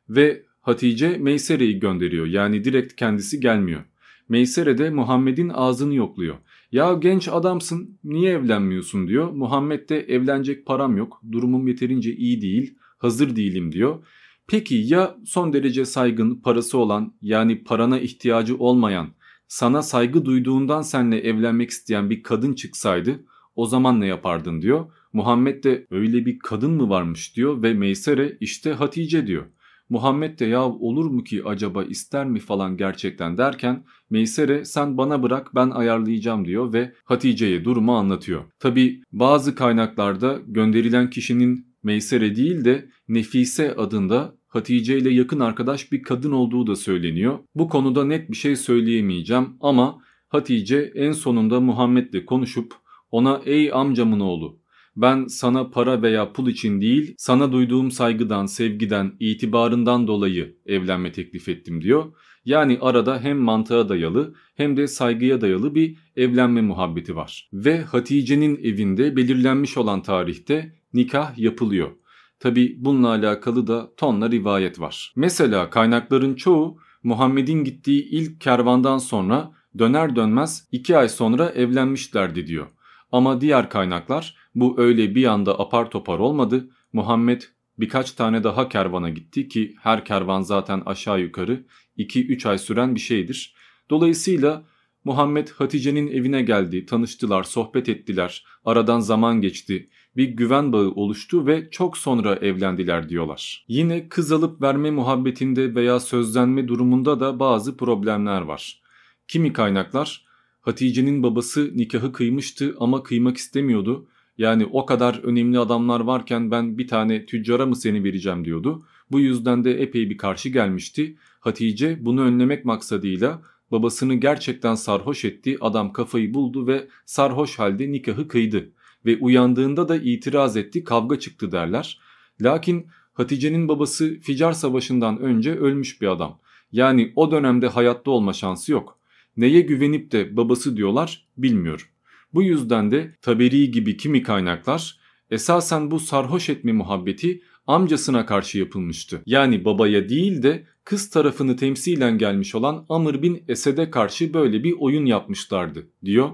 Ve 0.09 0.43
Hatice 0.63 1.17
Meysere'yi 1.17 1.79
gönderiyor 1.79 2.25
yani 2.25 2.63
direkt 2.63 2.95
kendisi 2.95 3.39
gelmiyor. 3.39 3.81
Meysere 4.29 4.77
de 4.77 4.89
Muhammed'in 4.89 5.49
ağzını 5.49 5.95
yokluyor. 5.95 6.35
Ya 6.71 6.93
genç 6.93 7.27
adamsın 7.27 7.99
niye 8.03 8.31
evlenmiyorsun 8.31 9.07
diyor. 9.07 9.31
Muhammed 9.31 9.89
de 9.89 9.99
evlenecek 9.99 10.65
param 10.65 10.97
yok 10.97 11.21
durumum 11.31 11.67
yeterince 11.67 12.15
iyi 12.15 12.41
değil 12.41 12.77
hazır 12.97 13.35
değilim 13.35 13.71
diyor. 13.71 14.05
Peki 14.47 14.75
ya 14.75 15.15
son 15.25 15.53
derece 15.53 15.85
saygın 15.85 16.35
parası 16.35 16.77
olan 16.77 17.13
yani 17.21 17.63
parana 17.63 17.99
ihtiyacı 17.99 18.57
olmayan 18.57 19.07
sana 19.47 19.81
saygı 19.81 20.25
duyduğundan 20.25 20.81
seninle 20.81 21.19
evlenmek 21.19 21.69
isteyen 21.69 22.09
bir 22.09 22.23
kadın 22.23 22.53
çıksaydı 22.53 23.25
o 23.55 23.65
zaman 23.65 24.01
ne 24.01 24.07
yapardın 24.07 24.61
diyor. 24.61 24.85
Muhammed 25.13 25.63
de 25.63 25.87
öyle 25.91 26.25
bir 26.25 26.39
kadın 26.39 26.71
mı 26.71 26.89
varmış 26.89 27.35
diyor 27.35 27.63
ve 27.63 27.73
Meysere 27.73 28.37
işte 28.39 28.73
Hatice 28.73 29.27
diyor. 29.27 29.45
Muhammed 29.89 30.39
de 30.39 30.45
ya 30.45 30.65
olur 30.65 31.05
mu 31.05 31.23
ki 31.23 31.43
acaba 31.45 31.83
ister 31.83 32.25
mi 32.25 32.39
falan 32.39 32.77
gerçekten 32.77 33.37
derken 33.37 33.85
Meysere 34.09 34.65
sen 34.65 34.97
bana 34.97 35.23
bırak 35.23 35.55
ben 35.55 35.69
ayarlayacağım 35.69 36.45
diyor 36.45 36.73
ve 36.73 36.93
Hatice'ye 37.03 37.65
durumu 37.65 37.95
anlatıyor. 37.95 38.43
Tabi 38.59 39.01
bazı 39.11 39.55
kaynaklarda 39.55 40.39
gönderilen 40.47 41.09
kişinin 41.09 41.67
Meysere 41.83 42.35
değil 42.35 42.65
de 42.65 42.89
Nefise 43.07 43.75
adında 43.75 44.35
Hatice 44.47 44.97
ile 44.97 45.09
yakın 45.09 45.39
arkadaş 45.39 45.91
bir 45.91 46.03
kadın 46.03 46.31
olduğu 46.31 46.67
da 46.67 46.75
söyleniyor. 46.75 47.39
Bu 47.55 47.69
konuda 47.69 48.05
net 48.05 48.31
bir 48.31 48.35
şey 48.35 48.55
söyleyemeyeceğim 48.55 49.49
ama 49.61 50.01
Hatice 50.29 50.91
en 50.95 51.11
sonunda 51.11 51.59
Muhammed'le 51.59 52.25
konuşup 52.25 52.73
ona 53.11 53.41
ey 53.45 53.73
amcamın 53.73 54.19
oğlu 54.19 54.62
ben 54.95 55.25
sana 55.25 55.69
para 55.69 56.01
veya 56.01 56.33
pul 56.33 56.47
için 56.47 56.81
değil, 56.81 57.15
sana 57.17 57.51
duyduğum 57.51 57.91
saygıdan, 57.91 58.45
sevgiden, 58.45 59.13
itibarından 59.19 60.07
dolayı 60.07 60.55
evlenme 60.65 61.11
teklif 61.11 61.49
ettim 61.49 61.81
diyor. 61.81 62.13
Yani 62.45 62.77
arada 62.81 63.19
hem 63.19 63.37
mantığa 63.37 63.89
dayalı 63.89 64.35
hem 64.55 64.77
de 64.77 64.87
saygıya 64.87 65.41
dayalı 65.41 65.75
bir 65.75 65.97
evlenme 66.15 66.61
muhabbeti 66.61 67.15
var. 67.15 67.49
Ve 67.53 67.81
Hatice'nin 67.81 68.55
evinde 68.63 69.15
belirlenmiş 69.15 69.77
olan 69.77 70.01
tarihte 70.01 70.75
nikah 70.93 71.37
yapılıyor. 71.37 71.91
Tabi 72.39 72.75
bununla 72.79 73.09
alakalı 73.09 73.67
da 73.67 73.95
tonla 73.97 74.31
rivayet 74.31 74.79
var. 74.79 75.13
Mesela 75.15 75.69
kaynakların 75.69 76.35
çoğu 76.35 76.77
Muhammed'in 77.03 77.63
gittiği 77.63 78.09
ilk 78.09 78.41
kervandan 78.41 78.97
sonra 78.97 79.51
döner 79.79 80.15
dönmez 80.15 80.67
2 80.71 80.97
ay 80.97 81.09
sonra 81.09 81.49
evlenmişlerdi 81.49 82.47
diyor. 82.47 82.67
Ama 83.11 83.41
diğer 83.41 83.69
kaynaklar 83.69 84.35
bu 84.55 84.75
öyle 84.77 85.15
bir 85.15 85.25
anda 85.25 85.59
apar 85.59 85.89
topar 85.89 86.19
olmadı. 86.19 86.69
Muhammed 86.93 87.41
birkaç 87.79 88.11
tane 88.11 88.43
daha 88.43 88.69
kervana 88.69 89.09
gitti 89.09 89.47
ki 89.47 89.75
her 89.81 90.05
kervan 90.05 90.41
zaten 90.41 90.81
aşağı 90.85 91.21
yukarı 91.21 91.65
2-3 91.97 92.49
ay 92.49 92.57
süren 92.57 92.95
bir 92.95 92.99
şeydir. 92.99 93.55
Dolayısıyla 93.89 94.65
Muhammed 95.03 95.47
Hatice'nin 95.49 96.07
evine 96.07 96.41
geldi, 96.41 96.85
tanıştılar, 96.85 97.43
sohbet 97.43 97.89
ettiler, 97.89 98.45
aradan 98.65 98.99
zaman 98.99 99.41
geçti, 99.41 99.89
bir 100.17 100.29
güven 100.29 100.73
bağı 100.73 100.91
oluştu 100.91 101.47
ve 101.47 101.69
çok 101.71 101.97
sonra 101.97 102.35
evlendiler 102.35 103.09
diyorlar. 103.09 103.65
Yine 103.67 104.09
kız 104.09 104.31
alıp 104.31 104.61
verme 104.61 104.91
muhabbetinde 104.91 105.75
veya 105.75 105.99
sözlenme 105.99 106.67
durumunda 106.67 107.19
da 107.19 107.39
bazı 107.39 107.77
problemler 107.77 108.41
var. 108.41 108.81
Kimi 109.27 109.53
kaynaklar 109.53 110.25
Hatice'nin 110.61 111.23
babası 111.23 111.71
nikahı 111.75 112.13
kıymıştı 112.13 112.75
ama 112.79 113.03
kıymak 113.03 113.37
istemiyordu. 113.37 114.07
Yani 114.37 114.65
o 114.71 114.85
kadar 114.85 115.19
önemli 115.23 115.59
adamlar 115.59 115.99
varken 115.99 116.51
ben 116.51 116.77
bir 116.77 116.87
tane 116.87 117.25
tüccara 117.25 117.65
mı 117.65 117.75
seni 117.75 118.03
vereceğim 118.03 118.45
diyordu. 118.45 118.85
Bu 119.11 119.19
yüzden 119.19 119.63
de 119.63 119.81
epey 119.81 120.09
bir 120.09 120.17
karşı 120.17 120.49
gelmişti. 120.49 121.17
Hatice 121.39 122.05
bunu 122.05 122.21
önlemek 122.21 122.65
maksadıyla 122.65 123.41
babasını 123.71 124.15
gerçekten 124.15 124.75
sarhoş 124.75 125.25
etti. 125.25 125.57
Adam 125.61 125.93
kafayı 125.93 126.33
buldu 126.33 126.67
ve 126.67 126.87
sarhoş 127.05 127.59
halde 127.59 127.91
nikahı 127.91 128.27
kıydı. 128.27 128.69
Ve 129.05 129.17
uyandığında 129.17 129.89
da 129.89 129.95
itiraz 129.95 130.57
etti 130.57 130.83
kavga 130.83 131.19
çıktı 131.19 131.51
derler. 131.51 131.99
Lakin 132.41 132.87
Hatice'nin 133.13 133.67
babası 133.67 134.19
Ficar 134.19 134.53
Savaşı'ndan 134.53 135.19
önce 135.19 135.55
ölmüş 135.55 136.01
bir 136.01 136.07
adam. 136.07 136.39
Yani 136.71 137.13
o 137.15 137.31
dönemde 137.31 137.67
hayatta 137.67 138.11
olma 138.11 138.33
şansı 138.33 138.71
yok. 138.71 138.99
Neye 139.37 139.61
güvenip 139.61 140.11
de 140.11 140.37
babası 140.37 140.77
diyorlar 140.77 141.27
bilmiyorum. 141.37 141.85
Bu 142.33 142.43
yüzden 142.43 142.91
de 142.91 143.15
Taberi 143.21 143.71
gibi 143.71 143.97
kimi 143.97 144.23
kaynaklar 144.23 144.99
esasen 145.29 145.91
bu 145.91 145.99
sarhoş 145.99 146.49
etme 146.49 146.71
muhabbeti 146.71 147.41
amcasına 147.67 148.25
karşı 148.25 148.59
yapılmıştı. 148.59 149.21
Yani 149.25 149.65
babaya 149.65 150.09
değil 150.09 150.43
de 150.43 150.67
kız 150.83 151.09
tarafını 151.09 151.55
temsilen 151.55 152.17
gelmiş 152.17 152.55
olan 152.55 152.85
Amr 152.89 153.21
bin 153.21 153.43
Esed'e 153.47 153.89
karşı 153.89 154.33
böyle 154.33 154.63
bir 154.63 154.75
oyun 154.79 155.05
yapmışlardı 155.05 155.87
diyor. 156.05 156.29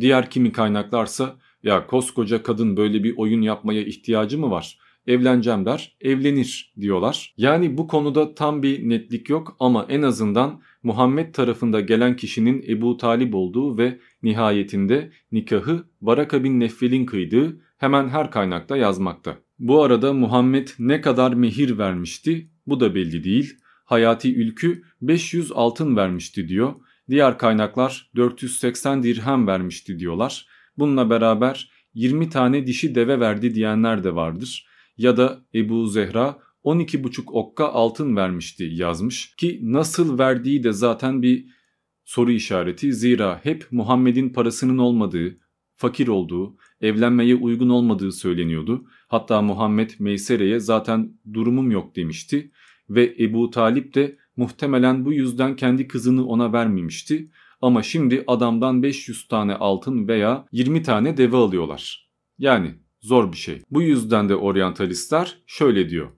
Diğer 0.00 0.30
kimi 0.30 0.52
kaynaklarsa 0.52 1.36
ya 1.62 1.86
koskoca 1.86 2.42
kadın 2.42 2.76
böyle 2.76 3.04
bir 3.04 3.14
oyun 3.16 3.42
yapmaya 3.42 3.82
ihtiyacı 3.82 4.38
mı 4.38 4.50
var? 4.50 4.78
Evleneceğim 5.06 5.66
der, 5.66 5.96
evlenir 6.00 6.74
diyorlar. 6.80 7.34
Yani 7.36 7.78
bu 7.78 7.86
konuda 7.86 8.34
tam 8.34 8.62
bir 8.62 8.88
netlik 8.88 9.30
yok 9.30 9.56
ama 9.60 9.86
en 9.88 10.02
azından 10.02 10.60
Muhammed 10.86 11.34
tarafında 11.34 11.80
gelen 11.80 12.16
kişinin 12.16 12.64
Ebu 12.68 12.96
Talib 12.96 13.32
olduğu 13.32 13.78
ve 13.78 13.98
nihayetinde 14.22 15.10
nikahı 15.32 15.84
Varaka 16.02 16.44
bin 16.44 16.60
Neffel'in 16.60 17.06
kıydığı 17.06 17.60
hemen 17.78 18.08
her 18.08 18.30
kaynakta 18.30 18.76
yazmakta. 18.76 19.36
Bu 19.58 19.82
arada 19.82 20.12
Muhammed 20.12 20.68
ne 20.78 21.00
kadar 21.00 21.32
mehir 21.32 21.78
vermişti 21.78 22.50
bu 22.66 22.80
da 22.80 22.94
belli 22.94 23.24
değil. 23.24 23.54
Hayati 23.84 24.36
Ülkü 24.36 24.82
500 25.02 25.52
altın 25.52 25.96
vermişti 25.96 26.48
diyor. 26.48 26.74
Diğer 27.10 27.38
kaynaklar 27.38 28.10
480 28.16 29.02
dirhem 29.02 29.46
vermişti 29.46 29.98
diyorlar. 29.98 30.46
Bununla 30.78 31.10
beraber 31.10 31.70
20 31.94 32.30
tane 32.30 32.66
dişi 32.66 32.94
deve 32.94 33.20
verdi 33.20 33.54
diyenler 33.54 34.04
de 34.04 34.14
vardır. 34.14 34.66
Ya 34.96 35.16
da 35.16 35.38
Ebu 35.54 35.86
Zehra 35.86 36.38
12,5 36.66 37.30
okka 37.32 37.68
altın 37.68 38.16
vermişti 38.16 38.70
yazmış 38.72 39.34
ki 39.36 39.60
nasıl 39.62 40.18
verdiği 40.18 40.64
de 40.64 40.72
zaten 40.72 41.22
bir 41.22 41.46
soru 42.04 42.30
işareti. 42.32 42.92
Zira 42.92 43.40
hep 43.42 43.66
Muhammed'in 43.70 44.28
parasının 44.28 44.78
olmadığı, 44.78 45.38
fakir 45.76 46.08
olduğu, 46.08 46.56
evlenmeye 46.80 47.34
uygun 47.34 47.68
olmadığı 47.68 48.12
söyleniyordu. 48.12 48.84
Hatta 49.08 49.42
Muhammed 49.42 49.90
Meysere'ye 49.98 50.60
zaten 50.60 51.12
durumum 51.32 51.70
yok 51.70 51.96
demişti 51.96 52.50
ve 52.90 53.16
Ebu 53.20 53.50
Talip 53.50 53.94
de 53.94 54.16
muhtemelen 54.36 55.04
bu 55.04 55.12
yüzden 55.12 55.56
kendi 55.56 55.88
kızını 55.88 56.26
ona 56.26 56.52
vermemişti. 56.52 57.30
Ama 57.60 57.82
şimdi 57.82 58.24
adamdan 58.26 58.82
500 58.82 59.28
tane 59.28 59.54
altın 59.54 60.08
veya 60.08 60.46
20 60.52 60.82
tane 60.82 61.16
deve 61.16 61.36
alıyorlar. 61.36 62.10
Yani 62.38 62.74
zor 63.00 63.32
bir 63.32 63.36
şey. 63.36 63.62
Bu 63.70 63.82
yüzden 63.82 64.28
de 64.28 64.36
oryantalistler 64.36 65.38
şöyle 65.46 65.90
diyor. 65.90 66.10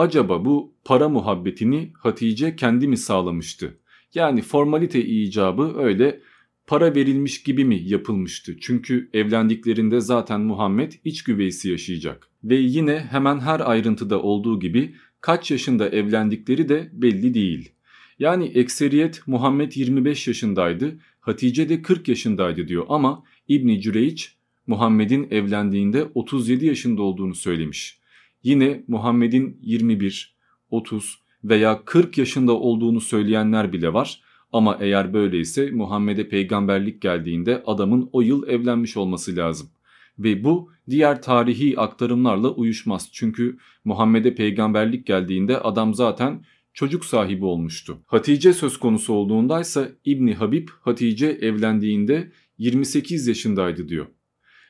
Acaba 0.00 0.44
bu 0.44 0.74
para 0.84 1.08
muhabbetini 1.08 1.92
Hatice 1.98 2.56
kendi 2.56 2.88
mi 2.88 2.96
sağlamıştı? 2.96 3.78
Yani 4.14 4.42
formalite 4.42 5.04
icabı 5.04 5.74
öyle 5.78 6.20
para 6.66 6.94
verilmiş 6.94 7.42
gibi 7.42 7.64
mi 7.64 7.82
yapılmıştı? 7.84 8.56
Çünkü 8.60 9.10
evlendiklerinde 9.12 10.00
zaten 10.00 10.40
Muhammed 10.40 10.92
iç 11.04 11.24
güveysi 11.24 11.70
yaşayacak. 11.70 12.28
Ve 12.44 12.54
yine 12.54 12.98
hemen 12.98 13.40
her 13.40 13.70
ayrıntıda 13.70 14.22
olduğu 14.22 14.60
gibi 14.60 14.94
kaç 15.20 15.50
yaşında 15.50 15.88
evlendikleri 15.88 16.68
de 16.68 16.90
belli 16.92 17.34
değil. 17.34 17.72
Yani 18.18 18.44
ekseriyet 18.44 19.26
Muhammed 19.26 19.72
25 19.74 20.28
yaşındaydı, 20.28 20.98
Hatice 21.20 21.68
de 21.68 21.82
40 21.82 22.08
yaşındaydı 22.08 22.68
diyor 22.68 22.86
ama 22.88 23.24
İbni 23.48 23.80
Cüreyç 23.80 24.36
Muhammed'in 24.66 25.28
evlendiğinde 25.30 26.04
37 26.14 26.66
yaşında 26.66 27.02
olduğunu 27.02 27.34
söylemiş. 27.34 27.99
Yine 28.42 28.84
Muhammed'in 28.88 29.58
21, 29.62 30.36
30 30.70 31.18
veya 31.44 31.84
40 31.84 32.18
yaşında 32.18 32.52
olduğunu 32.52 33.00
söyleyenler 33.00 33.72
bile 33.72 33.92
var. 33.92 34.20
Ama 34.52 34.78
eğer 34.80 35.14
böyleyse 35.14 35.70
Muhammed'e 35.70 36.28
peygamberlik 36.28 37.02
geldiğinde 37.02 37.62
adamın 37.66 38.08
o 38.12 38.20
yıl 38.20 38.48
evlenmiş 38.48 38.96
olması 38.96 39.36
lazım. 39.36 39.68
Ve 40.18 40.44
bu 40.44 40.70
diğer 40.90 41.22
tarihi 41.22 41.80
aktarımlarla 41.80 42.48
uyuşmaz. 42.50 43.08
Çünkü 43.12 43.58
Muhammed'e 43.84 44.34
peygamberlik 44.34 45.06
geldiğinde 45.06 45.58
adam 45.58 45.94
zaten 45.94 46.44
çocuk 46.72 47.04
sahibi 47.04 47.44
olmuştu. 47.44 47.98
Hatice 48.06 48.52
söz 48.52 48.76
konusu 48.76 49.12
olduğundaysa 49.12 49.88
İbni 50.04 50.34
Habib 50.34 50.68
Hatice 50.80 51.26
evlendiğinde 51.26 52.32
28 52.58 53.26
yaşındaydı 53.26 53.88
diyor. 53.88 54.06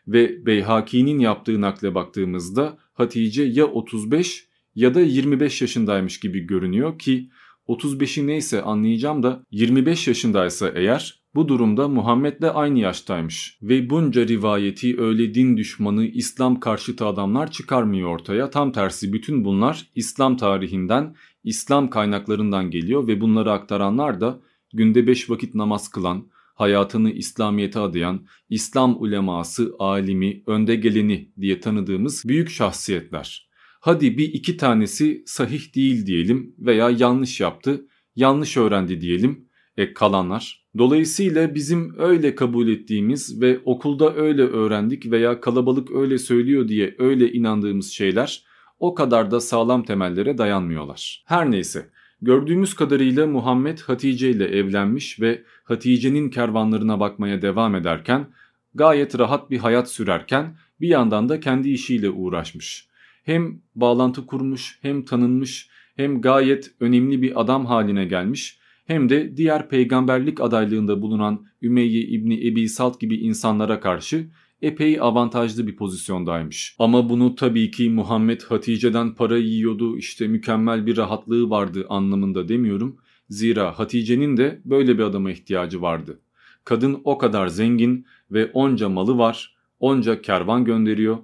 Ve 0.09 0.47
Beyhaki'nin 0.47 1.19
yaptığı 1.19 1.61
nakle 1.61 1.95
baktığımızda 1.95 2.79
Hatice 2.93 3.43
ya 3.43 3.67
35 3.67 4.49
ya 4.75 4.95
da 4.95 5.01
25 5.01 5.63
yaşındaymış 5.63 6.21
gibi 6.21 6.41
görünüyor 6.41 6.99
ki 6.99 7.31
35'i 7.69 8.27
neyse 8.27 8.63
anlayacağım 8.63 9.23
da 9.23 9.45
25 9.51 10.09
yaşındaysa 10.09 10.69
eğer 10.75 11.21
bu 11.35 11.49
durumda 11.49 11.89
Muhammed'le 11.89 12.55
aynı 12.55 12.79
yaştaymış. 12.79 13.59
Ve 13.63 13.91
bunca 13.91 14.27
rivayeti 14.27 15.01
öyle 15.01 15.35
din 15.35 15.57
düşmanı 15.57 16.07
İslam 16.07 16.61
karşıtı 16.61 17.07
adamlar 17.07 17.51
çıkarmıyor 17.51 18.09
ortaya. 18.09 18.51
Tam 18.51 18.73
tersi 18.73 19.13
bütün 19.13 19.45
bunlar 19.45 19.87
İslam 19.95 20.37
tarihinden, 20.37 21.15
İslam 21.45 21.91
kaynaklarından 21.91 22.71
geliyor 22.71 23.07
ve 23.07 23.21
bunları 23.21 23.53
aktaranlar 23.53 24.21
da 24.21 24.41
günde 24.73 25.07
5 25.07 25.31
vakit 25.31 25.55
namaz 25.55 25.89
kılan, 25.89 26.27
hayatını 26.61 27.11
İslamiyet'e 27.11 27.81
adayan, 27.81 28.27
İslam 28.51 29.03
uleması, 29.03 29.75
alimi, 29.79 30.43
önde 30.47 30.77
geleni 30.77 31.33
diye 31.41 31.61
tanıdığımız 31.61 32.25
büyük 32.29 32.51
şahsiyetler. 32.51 33.51
Hadi 33.81 34.19
bir 34.19 34.29
iki 34.29 34.57
tanesi 34.57 35.23
sahih 35.27 35.75
değil 35.75 36.07
diyelim 36.07 36.55
veya 36.59 36.91
yanlış 36.91 37.41
yaptı, 37.41 37.87
yanlış 38.17 38.57
öğrendi 38.57 39.01
diyelim. 39.01 39.49
E 39.77 39.95
kalanlar. 39.95 40.67
Dolayısıyla 40.79 41.55
bizim 41.55 41.95
öyle 41.99 42.35
kabul 42.35 42.69
ettiğimiz 42.69 43.41
ve 43.41 43.61
okulda 43.65 44.15
öyle 44.15 44.43
öğrendik 44.43 45.11
veya 45.11 45.41
kalabalık 45.41 45.91
öyle 45.91 46.19
söylüyor 46.19 46.69
diye 46.69 46.95
öyle 46.99 47.33
inandığımız 47.33 47.91
şeyler 47.91 48.45
o 48.79 48.95
kadar 48.95 49.31
da 49.31 49.41
sağlam 49.41 49.85
temellere 49.85 50.39
dayanmıyorlar. 50.39 51.25
Her 51.27 51.51
neyse 51.51 51.91
gördüğümüz 52.23 52.75
kadarıyla 52.75 53.27
Muhammed 53.27 53.79
Hatice 53.79 54.31
ile 54.31 54.45
evlenmiş 54.45 55.21
ve 55.21 55.43
Hatice'nin 55.65 56.31
kervanlarına 56.31 57.01
bakmaya 57.01 57.43
devam 57.43 57.75
ederken 57.75 58.29
gayet 58.75 59.19
rahat 59.19 59.51
bir 59.51 59.59
hayat 59.59 59.91
sürerken 59.91 60.57
bir 60.81 60.89
yandan 60.89 61.29
da 61.29 61.41
kendi 61.41 61.71
işiyle 61.71 62.11
uğraşmış. 62.11 62.89
Hem 63.23 63.61
bağlantı 63.75 64.27
kurmuş 64.27 64.79
hem 64.83 65.05
tanınmış 65.05 65.69
hem 65.97 66.21
gayet 66.21 66.71
önemli 66.81 67.23
bir 67.23 67.41
adam 67.41 67.67
haline 67.67 68.05
gelmiş 68.05 68.59
hem 68.87 69.09
de 69.09 69.37
diğer 69.37 69.69
peygamberlik 69.69 70.41
adaylığında 70.41 71.03
bulunan 71.03 71.47
Ümeyye 71.63 72.03
İbni 72.03 72.49
Ebi 72.49 72.69
Salt 72.69 73.01
gibi 73.01 73.17
insanlara 73.17 73.81
karşı 73.81 74.27
epey 74.63 75.01
avantajlı 75.01 75.67
bir 75.67 75.77
pozisyondaymış. 75.77 76.77
Ama 76.79 77.09
bunu 77.09 77.35
tabii 77.35 77.71
ki 77.71 77.91
Muhammed 77.91 78.43
Hatice'den 78.43 79.15
para 79.15 79.39
yiyordu 79.39 79.99
işte 79.99 80.29
mükemmel 80.29 80.87
bir 80.87 80.97
rahatlığı 80.97 81.51
vardı 81.51 81.87
anlamında 81.89 82.49
demiyorum. 82.49 82.97
Zira 83.29 83.79
Hatice'nin 83.79 84.37
de 84.37 84.61
böyle 84.65 84.99
bir 84.99 85.03
adama 85.03 85.31
ihtiyacı 85.31 85.83
vardı. 85.83 86.21
Kadın 86.65 87.01
o 87.05 87.19
kadar 87.19 87.49
zengin 87.49 88.07
ve 88.31 88.51
onca 88.53 88.89
malı 88.89 89.19
var, 89.19 89.57
onca 89.81 90.23
kervan 90.23 90.65
gönderiyor 90.65 91.19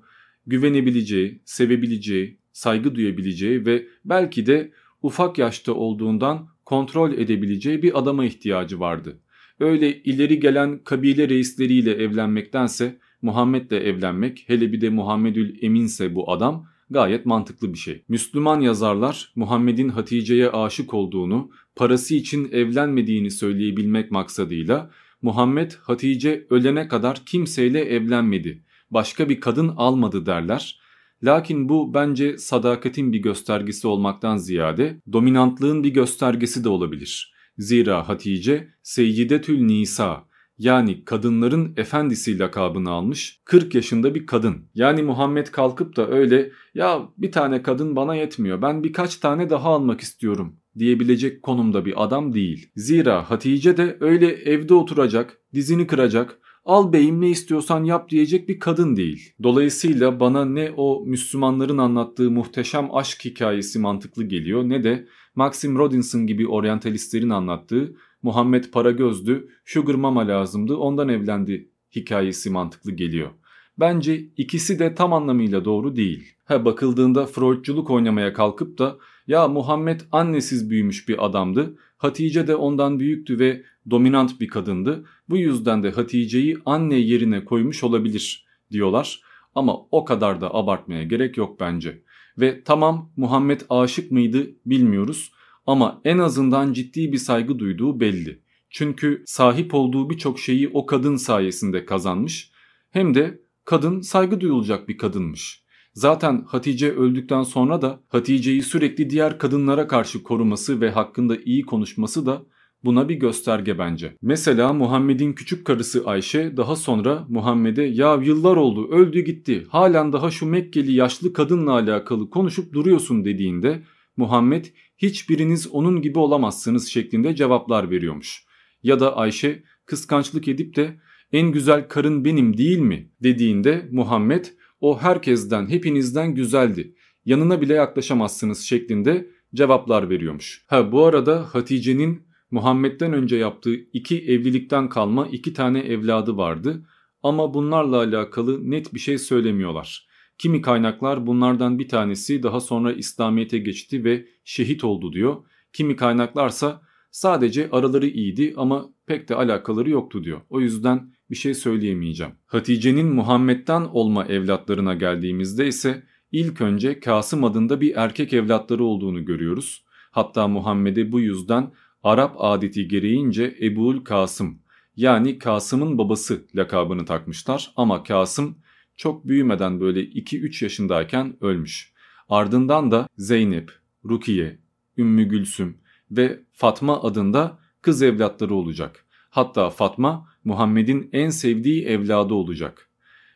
güvenebileceği, 0.46 1.40
sevebileceği, 1.44 2.38
saygı 2.52 2.94
duyabileceği 2.94 3.66
ve 3.66 3.86
belki 4.04 4.46
de 4.46 4.72
ufak 5.02 5.38
yaşta 5.38 5.72
olduğundan 5.72 6.48
kontrol 6.64 7.12
edebileceği 7.12 7.82
bir 7.82 7.98
adama 7.98 8.24
ihtiyacı 8.24 8.80
vardı. 8.80 9.18
Öyle 9.60 10.02
ileri 10.02 10.40
gelen 10.40 10.78
kabile 10.84 11.28
reisleriyle 11.28 11.92
evlenmektense 11.94 12.98
Muhammed'le 13.26 13.72
evlenmek 13.72 14.44
hele 14.46 14.72
bir 14.72 14.80
de 14.80 14.90
Muhammedül 14.90 15.62
Eminse 15.62 16.14
bu 16.14 16.32
adam 16.32 16.66
gayet 16.90 17.26
mantıklı 17.26 17.72
bir 17.72 17.78
şey. 17.78 18.02
Müslüman 18.08 18.60
yazarlar 18.60 19.32
Muhammed'in 19.36 19.88
Hatice'ye 19.88 20.50
aşık 20.50 20.94
olduğunu, 20.94 21.50
parası 21.76 22.14
için 22.14 22.48
evlenmediğini 22.52 23.30
söyleyebilmek 23.30 24.10
maksadıyla 24.10 24.90
Muhammed 25.22 25.72
Hatice 25.72 26.46
ölene 26.50 26.88
kadar 26.88 27.22
kimseyle 27.26 27.80
evlenmedi 27.80 28.62
başka 28.90 29.28
bir 29.28 29.40
kadın 29.40 29.68
almadı 29.68 30.26
derler. 30.26 30.80
Lakin 31.22 31.68
bu 31.68 31.94
bence 31.94 32.38
sadakatin 32.38 33.12
bir 33.12 33.18
göstergesi 33.18 33.88
olmaktan 33.88 34.36
ziyade 34.36 35.00
dominantlığın 35.12 35.84
bir 35.84 35.90
göstergesi 35.90 36.64
de 36.64 36.68
olabilir. 36.68 37.34
Zira 37.58 38.08
Hatice 38.08 38.68
Seyyidetül 38.82 39.60
Nisa 39.60 40.24
yani 40.58 41.04
kadınların 41.04 41.72
efendisi 41.76 42.38
lakabını 42.38 42.90
almış 42.90 43.40
40 43.44 43.74
yaşında 43.74 44.14
bir 44.14 44.26
kadın. 44.26 44.68
Yani 44.74 45.02
Muhammed 45.02 45.46
kalkıp 45.46 45.96
da 45.96 46.08
öyle 46.08 46.50
ya 46.74 47.08
bir 47.18 47.32
tane 47.32 47.62
kadın 47.62 47.96
bana 47.96 48.14
yetmiyor 48.14 48.62
ben 48.62 48.84
birkaç 48.84 49.16
tane 49.16 49.50
daha 49.50 49.68
almak 49.68 50.00
istiyorum 50.00 50.56
diyebilecek 50.78 51.42
konumda 51.42 51.84
bir 51.84 52.04
adam 52.04 52.34
değil. 52.34 52.70
Zira 52.76 53.30
Hatice 53.30 53.76
de 53.76 53.96
öyle 54.00 54.26
evde 54.26 54.74
oturacak, 54.74 55.38
dizini 55.54 55.86
kıracak, 55.86 56.38
al 56.64 56.92
beyim 56.92 57.20
ne 57.20 57.30
istiyorsan 57.30 57.84
yap 57.84 58.10
diyecek 58.10 58.48
bir 58.48 58.60
kadın 58.60 58.96
değil. 58.96 59.32
Dolayısıyla 59.42 60.20
bana 60.20 60.44
ne 60.44 60.70
o 60.76 61.04
Müslümanların 61.06 61.78
anlattığı 61.78 62.30
muhteşem 62.30 62.94
aşk 62.94 63.24
hikayesi 63.24 63.78
mantıklı 63.78 64.24
geliyor 64.24 64.68
ne 64.68 64.84
de 64.84 65.06
Maxim 65.34 65.78
Rodinson 65.78 66.26
gibi 66.26 66.48
oryantalistlerin 66.48 67.30
anlattığı 67.30 67.96
Muhammed 68.26 68.64
para 68.72 68.90
gözdü, 68.90 69.48
sugar 69.64 69.94
mama 69.94 70.28
lazımdı 70.28 70.76
ondan 70.76 71.08
evlendi 71.08 71.70
hikayesi 71.96 72.50
mantıklı 72.50 72.92
geliyor. 72.92 73.30
Bence 73.78 74.24
ikisi 74.36 74.78
de 74.78 74.94
tam 74.94 75.12
anlamıyla 75.12 75.64
doğru 75.64 75.96
değil. 75.96 76.34
Ha 76.44 76.64
bakıldığında 76.64 77.26
Freudculuk 77.26 77.90
oynamaya 77.90 78.32
kalkıp 78.32 78.78
da 78.78 78.96
ya 79.26 79.48
Muhammed 79.48 80.00
annesiz 80.12 80.70
büyümüş 80.70 81.08
bir 81.08 81.26
adamdı. 81.26 81.78
Hatice 81.96 82.46
de 82.46 82.56
ondan 82.56 83.00
büyüktü 83.00 83.38
ve 83.38 83.62
dominant 83.90 84.40
bir 84.40 84.48
kadındı. 84.48 85.04
Bu 85.28 85.36
yüzden 85.36 85.82
de 85.82 85.90
Hatice'yi 85.90 86.58
anne 86.64 86.96
yerine 86.96 87.44
koymuş 87.44 87.84
olabilir 87.84 88.46
diyorlar. 88.70 89.20
Ama 89.54 89.76
o 89.90 90.04
kadar 90.04 90.40
da 90.40 90.54
abartmaya 90.54 91.02
gerek 91.02 91.36
yok 91.36 91.60
bence. 91.60 92.02
Ve 92.38 92.62
tamam 92.64 93.10
Muhammed 93.16 93.60
aşık 93.70 94.12
mıydı 94.12 94.46
bilmiyoruz 94.66 95.32
ama 95.66 96.00
en 96.04 96.18
azından 96.18 96.72
ciddi 96.72 97.12
bir 97.12 97.18
saygı 97.18 97.58
duyduğu 97.58 98.00
belli. 98.00 98.40
Çünkü 98.70 99.22
sahip 99.26 99.74
olduğu 99.74 100.10
birçok 100.10 100.38
şeyi 100.38 100.68
o 100.68 100.86
kadın 100.86 101.16
sayesinde 101.16 101.84
kazanmış. 101.84 102.50
Hem 102.90 103.14
de 103.14 103.40
kadın 103.64 104.00
saygı 104.00 104.40
duyulacak 104.40 104.88
bir 104.88 104.98
kadınmış. 104.98 105.66
Zaten 105.92 106.44
Hatice 106.48 106.92
öldükten 106.92 107.42
sonra 107.42 107.82
da 107.82 108.00
Hatice'yi 108.08 108.62
sürekli 108.62 109.10
diğer 109.10 109.38
kadınlara 109.38 109.86
karşı 109.86 110.22
koruması 110.22 110.80
ve 110.80 110.90
hakkında 110.90 111.36
iyi 111.36 111.62
konuşması 111.62 112.26
da 112.26 112.42
buna 112.84 113.08
bir 113.08 113.14
gösterge 113.14 113.78
bence. 113.78 114.16
Mesela 114.22 114.72
Muhammed'in 114.72 115.32
küçük 115.32 115.66
karısı 115.66 116.02
Ayşe 116.06 116.56
daha 116.56 116.76
sonra 116.76 117.26
Muhammed'e 117.28 117.82
ya 117.82 118.14
yıllar 118.22 118.56
oldu 118.56 118.88
öldü 118.90 119.20
gitti 119.20 119.66
halen 119.68 120.12
daha 120.12 120.30
şu 120.30 120.46
Mekkeli 120.46 120.92
yaşlı 120.92 121.32
kadınla 121.32 121.72
alakalı 121.72 122.30
konuşup 122.30 122.72
duruyorsun 122.72 123.24
dediğinde 123.24 123.82
Muhammed 124.16 124.64
hiçbiriniz 124.98 125.66
onun 125.66 126.02
gibi 126.02 126.18
olamazsınız 126.18 126.88
şeklinde 126.88 127.34
cevaplar 127.34 127.90
veriyormuş. 127.90 128.46
Ya 128.82 129.00
da 129.00 129.16
Ayşe 129.16 129.62
kıskançlık 129.84 130.48
edip 130.48 130.76
de 130.76 131.00
en 131.32 131.52
güzel 131.52 131.88
karın 131.88 132.24
benim 132.24 132.58
değil 132.58 132.78
mi 132.78 133.10
dediğinde 133.22 133.88
Muhammed 133.92 134.44
o 134.80 135.00
herkesten 135.00 135.68
hepinizden 135.68 136.34
güzeldi 136.34 136.94
yanına 137.24 137.60
bile 137.60 137.74
yaklaşamazsınız 137.74 138.60
şeklinde 138.60 139.30
cevaplar 139.54 140.10
veriyormuş. 140.10 140.64
Ha 140.66 140.92
bu 140.92 141.04
arada 141.04 141.54
Hatice'nin 141.54 142.26
Muhammed'den 142.50 143.12
önce 143.12 143.36
yaptığı 143.36 143.74
iki 143.74 144.24
evlilikten 144.24 144.88
kalma 144.88 145.26
iki 145.26 145.52
tane 145.52 145.80
evladı 145.80 146.36
vardı 146.36 146.86
ama 147.22 147.54
bunlarla 147.54 147.96
alakalı 147.96 148.70
net 148.70 148.94
bir 148.94 148.98
şey 148.98 149.18
söylemiyorlar. 149.18 150.05
Kimi 150.38 150.60
kaynaklar 150.62 151.26
bunlardan 151.26 151.78
bir 151.78 151.88
tanesi 151.88 152.42
daha 152.42 152.60
sonra 152.60 152.92
İslamiyet'e 152.92 153.58
geçti 153.58 154.04
ve 154.04 154.26
şehit 154.44 154.84
oldu 154.84 155.12
diyor. 155.12 155.36
Kimi 155.72 155.96
kaynaklarsa 155.96 156.82
sadece 157.10 157.68
araları 157.72 158.06
iyiydi 158.06 158.54
ama 158.56 158.88
pek 159.06 159.28
de 159.28 159.34
alakaları 159.34 159.90
yoktu 159.90 160.24
diyor. 160.24 160.40
O 160.50 160.60
yüzden 160.60 161.12
bir 161.30 161.36
şey 161.36 161.54
söyleyemeyeceğim. 161.54 162.32
Hatice'nin 162.46 163.06
Muhammed'den 163.06 163.82
olma 163.82 164.24
evlatlarına 164.24 164.94
geldiğimizde 164.94 165.66
ise 165.66 166.02
ilk 166.32 166.60
önce 166.60 167.00
Kasım 167.00 167.44
adında 167.44 167.80
bir 167.80 167.96
erkek 167.96 168.32
evlatları 168.32 168.84
olduğunu 168.84 169.24
görüyoruz. 169.24 169.84
Hatta 170.10 170.48
Muhammed'e 170.48 171.12
bu 171.12 171.20
yüzden 171.20 171.72
Arap 172.02 172.36
adeti 172.38 172.88
gereğince 172.88 173.56
Ebul 173.62 174.04
Kasım 174.04 174.58
Yani 174.96 175.38
Kasım'ın 175.38 175.98
babası 175.98 176.46
lakabını 176.54 177.04
takmışlar 177.04 177.72
ama 177.76 178.02
Kasım 178.02 178.58
çok 178.96 179.28
büyümeden 179.28 179.80
böyle 179.80 180.00
2-3 180.00 180.64
yaşındayken 180.64 181.36
ölmüş. 181.40 181.92
Ardından 182.28 182.90
da 182.90 183.08
Zeynep, 183.18 183.72
Rukiye, 184.04 184.58
Ümmü 184.98 185.24
Gülsüm 185.24 185.78
ve 186.10 186.40
Fatma 186.52 187.02
adında 187.02 187.58
kız 187.82 188.02
evlatları 188.02 188.54
olacak. 188.54 189.06
Hatta 189.30 189.70
Fatma 189.70 190.28
Muhammed'in 190.44 191.08
en 191.12 191.30
sevdiği 191.30 191.84
evladı 191.84 192.34
olacak. 192.34 192.90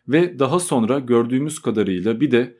Ve 0.08 0.38
daha 0.38 0.60
sonra 0.60 0.98
gördüğümüz 0.98 1.58
kadarıyla 1.58 2.20
bir 2.20 2.30
de 2.30 2.56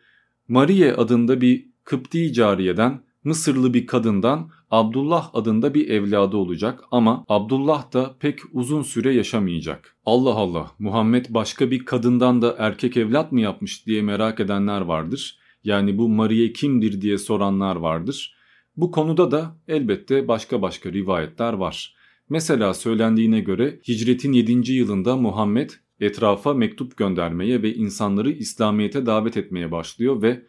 Mariye 0.49 0.95
adında 0.95 1.41
bir 1.41 1.71
Kıpti 1.85 2.33
cariyeden 2.33 3.03
Mısırlı 3.25 3.75
bir 3.75 3.87
kadından 3.87 4.51
Abdullah 4.71 5.31
adında 5.35 5.75
bir 5.75 5.89
evladı 5.89 6.37
olacak 6.37 6.81
ama 6.91 7.25
Abdullah 7.29 7.93
da 7.93 8.17
pek 8.21 8.39
uzun 8.53 8.83
süre 8.83 9.15
yaşamayacak. 9.15 9.97
Allah 10.07 10.35
Allah 10.35 10.71
Muhammed 10.79 11.27
başka 11.29 11.71
bir 11.71 11.85
kadından 11.85 12.43
da 12.43 12.57
erkek 12.59 12.97
evlat 12.97 13.33
mı 13.33 13.41
yapmış 13.41 13.87
diye 13.87 14.03
merak 14.03 14.41
edenler 14.41 14.81
vardır. 14.81 15.39
Yani 15.65 15.99
bu 15.99 16.09
Mariye 16.09 16.53
kimdir 16.53 17.01
diye 17.01 17.19
soranlar 17.19 17.77
vardır. 17.77 18.35
Bu 18.77 18.91
konuda 18.91 19.31
da 19.31 19.57
elbette 19.69 20.29
başka 20.29 20.63
başka 20.63 20.93
rivayetler 20.93 21.53
var. 21.53 21.95
Mesela 22.29 22.75
söylendiğine 22.75 23.41
göre 23.41 23.81
hicretin 23.89 24.33
7. 24.33 24.73
yılında 24.73 25.17
Muhammed 25.17 25.71
etrafa 26.01 26.55
mektup 26.55 26.97
göndermeye 26.97 27.63
ve 27.63 27.75
insanları 27.75 28.31
İslamiyet'e 28.31 29.07
davet 29.07 29.37
etmeye 29.37 29.73
başlıyor 29.73 30.23
ve 30.23 30.47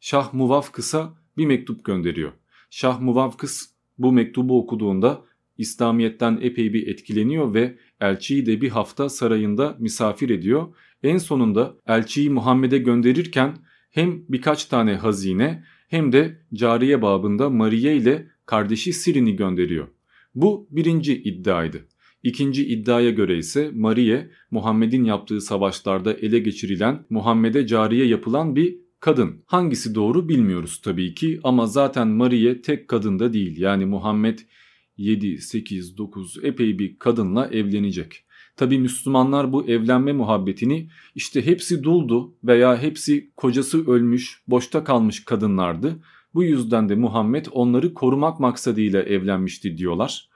Şah 0.00 0.34
Muvafkıs'a 0.34 1.23
bir 1.36 1.46
mektup 1.46 1.84
gönderiyor. 1.84 2.32
Şah 2.70 3.00
Muvafkıs 3.00 3.66
bu 3.98 4.12
mektubu 4.12 4.58
okuduğunda 4.58 5.24
İslamiyet'ten 5.58 6.38
epey 6.42 6.72
bir 6.72 6.86
etkileniyor 6.86 7.54
ve 7.54 7.78
elçiyi 8.00 8.46
de 8.46 8.60
bir 8.60 8.68
hafta 8.68 9.08
sarayında 9.08 9.76
misafir 9.78 10.30
ediyor. 10.30 10.74
En 11.02 11.18
sonunda 11.18 11.76
elçiyi 11.86 12.30
Muhammed'e 12.30 12.78
gönderirken 12.78 13.56
hem 13.90 14.22
birkaç 14.28 14.64
tane 14.64 14.94
hazine 14.94 15.64
hem 15.88 16.12
de 16.12 16.38
cariye 16.54 17.02
babında 17.02 17.50
Mariye 17.50 17.96
ile 17.96 18.28
kardeşi 18.46 18.92
Sirin'i 18.92 19.36
gönderiyor. 19.36 19.88
Bu 20.34 20.68
birinci 20.70 21.22
iddiaydı. 21.22 21.78
İkinci 22.22 22.66
iddiaya 22.66 23.10
göre 23.10 23.38
ise 23.38 23.70
Mariye 23.74 24.30
Muhammed'in 24.50 25.04
yaptığı 25.04 25.40
savaşlarda 25.40 26.14
ele 26.14 26.38
geçirilen 26.38 27.06
Muhammed'e 27.10 27.66
cariye 27.66 28.06
yapılan 28.06 28.56
bir 28.56 28.83
kadın. 29.04 29.42
Hangisi 29.46 29.94
doğru 29.94 30.28
bilmiyoruz 30.28 30.80
tabii 30.80 31.14
ki 31.14 31.40
ama 31.44 31.66
zaten 31.66 32.08
Mariye 32.08 32.62
tek 32.62 32.88
kadın 32.88 33.18
da 33.18 33.32
değil. 33.32 33.60
Yani 33.60 33.86
Muhammed 33.86 34.38
7, 34.96 35.38
8, 35.38 35.98
9 35.98 36.38
epey 36.42 36.78
bir 36.78 36.98
kadınla 36.98 37.46
evlenecek. 37.46 38.24
Tabi 38.56 38.78
Müslümanlar 38.78 39.52
bu 39.52 39.68
evlenme 39.68 40.12
muhabbetini 40.12 40.88
işte 41.14 41.46
hepsi 41.46 41.82
duldu 41.82 42.34
veya 42.44 42.82
hepsi 42.82 43.30
kocası 43.36 43.90
ölmüş, 43.90 44.42
boşta 44.48 44.84
kalmış 44.84 45.24
kadınlardı. 45.24 46.02
Bu 46.34 46.44
yüzden 46.44 46.88
de 46.88 46.94
Muhammed 46.94 47.46
onları 47.52 47.94
korumak 47.94 48.40
maksadıyla 48.40 49.02
evlenmişti 49.02 49.76
diyorlar. 49.76 50.28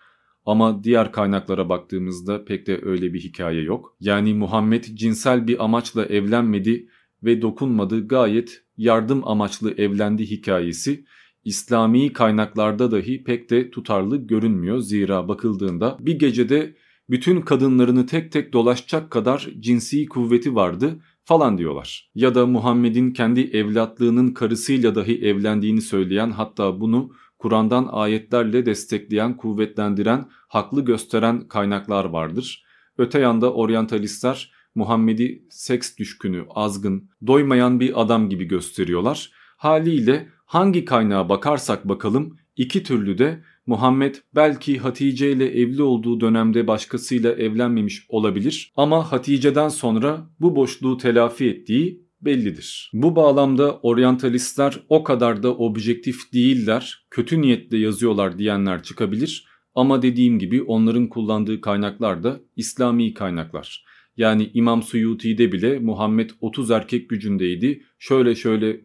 Ama 0.46 0.84
diğer 0.84 1.12
kaynaklara 1.12 1.68
baktığımızda 1.68 2.44
pek 2.44 2.66
de 2.66 2.80
öyle 2.82 3.14
bir 3.14 3.20
hikaye 3.20 3.62
yok. 3.62 3.96
Yani 4.00 4.34
Muhammed 4.34 4.84
cinsel 4.84 5.46
bir 5.46 5.64
amaçla 5.64 6.04
evlenmedi 6.06 6.88
ve 7.24 7.42
dokunmadı 7.42 8.08
gayet 8.08 8.62
yardım 8.76 9.28
amaçlı 9.28 9.72
evlendi 9.72 10.30
hikayesi 10.30 11.04
İslami 11.44 12.12
kaynaklarda 12.12 12.90
dahi 12.90 13.24
pek 13.24 13.50
de 13.50 13.70
tutarlı 13.70 14.16
görünmüyor. 14.16 14.78
Zira 14.78 15.28
bakıldığında 15.28 15.96
bir 16.00 16.18
gecede 16.18 16.74
bütün 17.10 17.40
kadınlarını 17.40 18.06
tek 18.06 18.32
tek 18.32 18.52
dolaşacak 18.52 19.10
kadar 19.10 19.48
cinsi 19.60 20.06
kuvveti 20.06 20.54
vardı 20.54 21.00
falan 21.24 21.58
diyorlar. 21.58 22.10
Ya 22.14 22.34
da 22.34 22.46
Muhammed'in 22.46 23.10
kendi 23.10 23.40
evlatlığının 23.40 24.30
karısıyla 24.34 24.94
dahi 24.94 25.24
evlendiğini 25.24 25.80
söyleyen 25.80 26.30
hatta 26.30 26.80
bunu 26.80 27.12
Kur'an'dan 27.38 27.88
ayetlerle 27.92 28.66
destekleyen, 28.66 29.36
kuvvetlendiren, 29.36 30.28
haklı 30.48 30.84
gösteren 30.84 31.48
kaynaklar 31.48 32.04
vardır. 32.04 32.64
Öte 32.98 33.18
yanda 33.18 33.52
oryantalistler 33.52 34.52
Muhammed'i 34.78 35.42
seks 35.50 35.96
düşkünü, 35.96 36.44
azgın, 36.50 37.10
doymayan 37.26 37.80
bir 37.80 38.02
adam 38.02 38.28
gibi 38.28 38.44
gösteriyorlar. 38.44 39.30
Haliyle 39.56 40.28
hangi 40.46 40.84
kaynağa 40.84 41.28
bakarsak 41.28 41.88
bakalım 41.88 42.38
iki 42.56 42.82
türlü 42.82 43.18
de 43.18 43.42
Muhammed 43.66 44.14
belki 44.34 44.78
Hatice 44.78 45.32
ile 45.32 45.60
evli 45.60 45.82
olduğu 45.82 46.20
dönemde 46.20 46.66
başkasıyla 46.66 47.32
evlenmemiş 47.32 48.06
olabilir 48.08 48.72
ama 48.76 49.12
Hatice'den 49.12 49.68
sonra 49.68 50.30
bu 50.40 50.56
boşluğu 50.56 50.96
telafi 50.96 51.48
ettiği 51.48 52.08
bellidir. 52.20 52.90
Bu 52.92 53.16
bağlamda 53.16 53.78
oryantalistler 53.78 54.80
o 54.88 55.04
kadar 55.04 55.42
da 55.42 55.54
objektif 55.56 56.32
değiller, 56.32 57.06
kötü 57.10 57.40
niyetle 57.40 57.78
yazıyorlar 57.78 58.38
diyenler 58.38 58.82
çıkabilir 58.82 59.46
ama 59.74 60.02
dediğim 60.02 60.38
gibi 60.38 60.62
onların 60.62 61.08
kullandığı 61.08 61.60
kaynaklar 61.60 62.22
da 62.22 62.40
İslami 62.56 63.14
kaynaklar. 63.14 63.87
Yani 64.18 64.50
İmam 64.54 64.82
Suyuti'de 64.82 65.52
bile 65.52 65.78
Muhammed 65.78 66.30
30 66.40 66.70
erkek 66.70 67.10
gücündeydi. 67.10 67.82
Şöyle 67.98 68.34
şöyle 68.34 68.80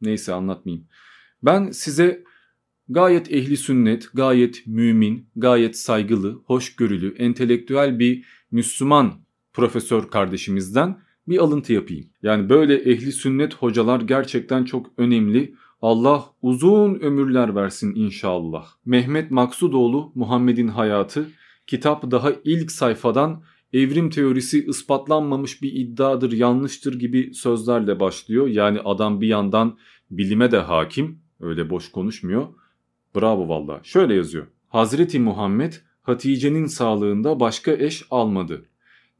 neyse 0.00 0.32
anlatmayayım. 0.32 0.86
Ben 1.42 1.70
size 1.70 2.24
gayet 2.88 3.32
ehli 3.32 3.56
sünnet, 3.56 4.08
gayet 4.14 4.66
mümin, 4.66 5.28
gayet 5.36 5.78
saygılı, 5.78 6.42
hoşgörülü, 6.46 7.14
entelektüel 7.18 7.98
bir 7.98 8.24
Müslüman 8.50 9.12
profesör 9.52 10.10
kardeşimizden 10.10 10.98
bir 11.28 11.38
alıntı 11.38 11.72
yapayım. 11.72 12.06
Yani 12.22 12.48
böyle 12.48 12.74
ehli 12.74 13.12
sünnet 13.12 13.54
hocalar 13.54 14.00
gerçekten 14.00 14.64
çok 14.64 14.92
önemli. 14.96 15.54
Allah 15.82 16.24
uzun 16.42 16.94
ömürler 16.94 17.54
versin 17.54 17.94
inşallah. 17.94 18.66
Mehmet 18.84 19.30
Maksudoğlu 19.30 20.12
Muhammed'in 20.14 20.68
hayatı 20.68 21.28
kitap 21.66 22.10
daha 22.10 22.32
ilk 22.44 22.72
sayfadan 22.72 23.42
evrim 23.74 24.10
teorisi 24.10 24.66
ispatlanmamış 24.66 25.62
bir 25.62 25.72
iddiadır, 25.72 26.32
yanlıştır 26.32 26.98
gibi 26.98 27.34
sözlerle 27.34 28.00
başlıyor. 28.00 28.46
Yani 28.46 28.80
adam 28.84 29.20
bir 29.20 29.26
yandan 29.26 29.78
bilime 30.10 30.50
de 30.50 30.58
hakim, 30.58 31.18
öyle 31.40 31.70
boş 31.70 31.90
konuşmuyor. 31.90 32.46
Bravo 33.16 33.48
valla. 33.48 33.80
Şöyle 33.82 34.14
yazıyor. 34.14 34.46
Hazreti 34.68 35.20
Muhammed 35.20 35.72
Hatice'nin 36.02 36.66
sağlığında 36.66 37.40
başka 37.40 37.72
eş 37.72 38.04
almadı. 38.10 38.64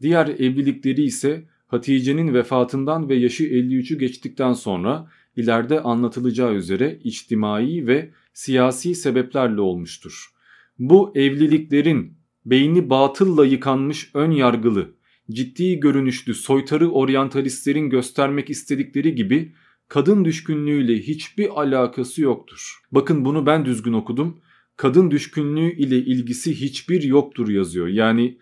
Diğer 0.02 0.26
evlilikleri 0.26 1.02
ise 1.02 1.48
Hatice'nin 1.66 2.34
vefatından 2.34 3.08
ve 3.08 3.14
yaşı 3.14 3.44
53'ü 3.44 3.98
geçtikten 3.98 4.52
sonra 4.52 5.10
ileride 5.36 5.80
anlatılacağı 5.80 6.54
üzere 6.54 6.98
içtimai 7.04 7.86
ve 7.86 8.10
siyasi 8.32 8.94
sebeplerle 8.94 9.60
olmuştur. 9.60 10.34
Bu 10.78 11.12
evliliklerin 11.14 12.23
beyni 12.46 12.90
batılla 12.90 13.46
yıkanmış 13.46 14.10
ön 14.14 14.30
yargılı, 14.30 14.94
ciddi 15.30 15.80
görünüşlü 15.80 16.34
soytarı 16.34 16.90
oryantalistlerin 16.90 17.90
göstermek 17.90 18.50
istedikleri 18.50 19.14
gibi 19.14 19.54
kadın 19.88 20.24
düşkünlüğüyle 20.24 20.98
hiçbir 20.98 21.60
alakası 21.60 22.22
yoktur. 22.22 22.80
Bakın 22.92 23.24
bunu 23.24 23.46
ben 23.46 23.64
düzgün 23.64 23.92
okudum. 23.92 24.40
Kadın 24.76 25.10
düşkünlüğü 25.10 25.72
ile 25.76 25.98
ilgisi 25.98 26.60
hiçbir 26.60 27.02
yoktur 27.02 27.48
yazıyor. 27.48 27.88
Yani 27.88 28.38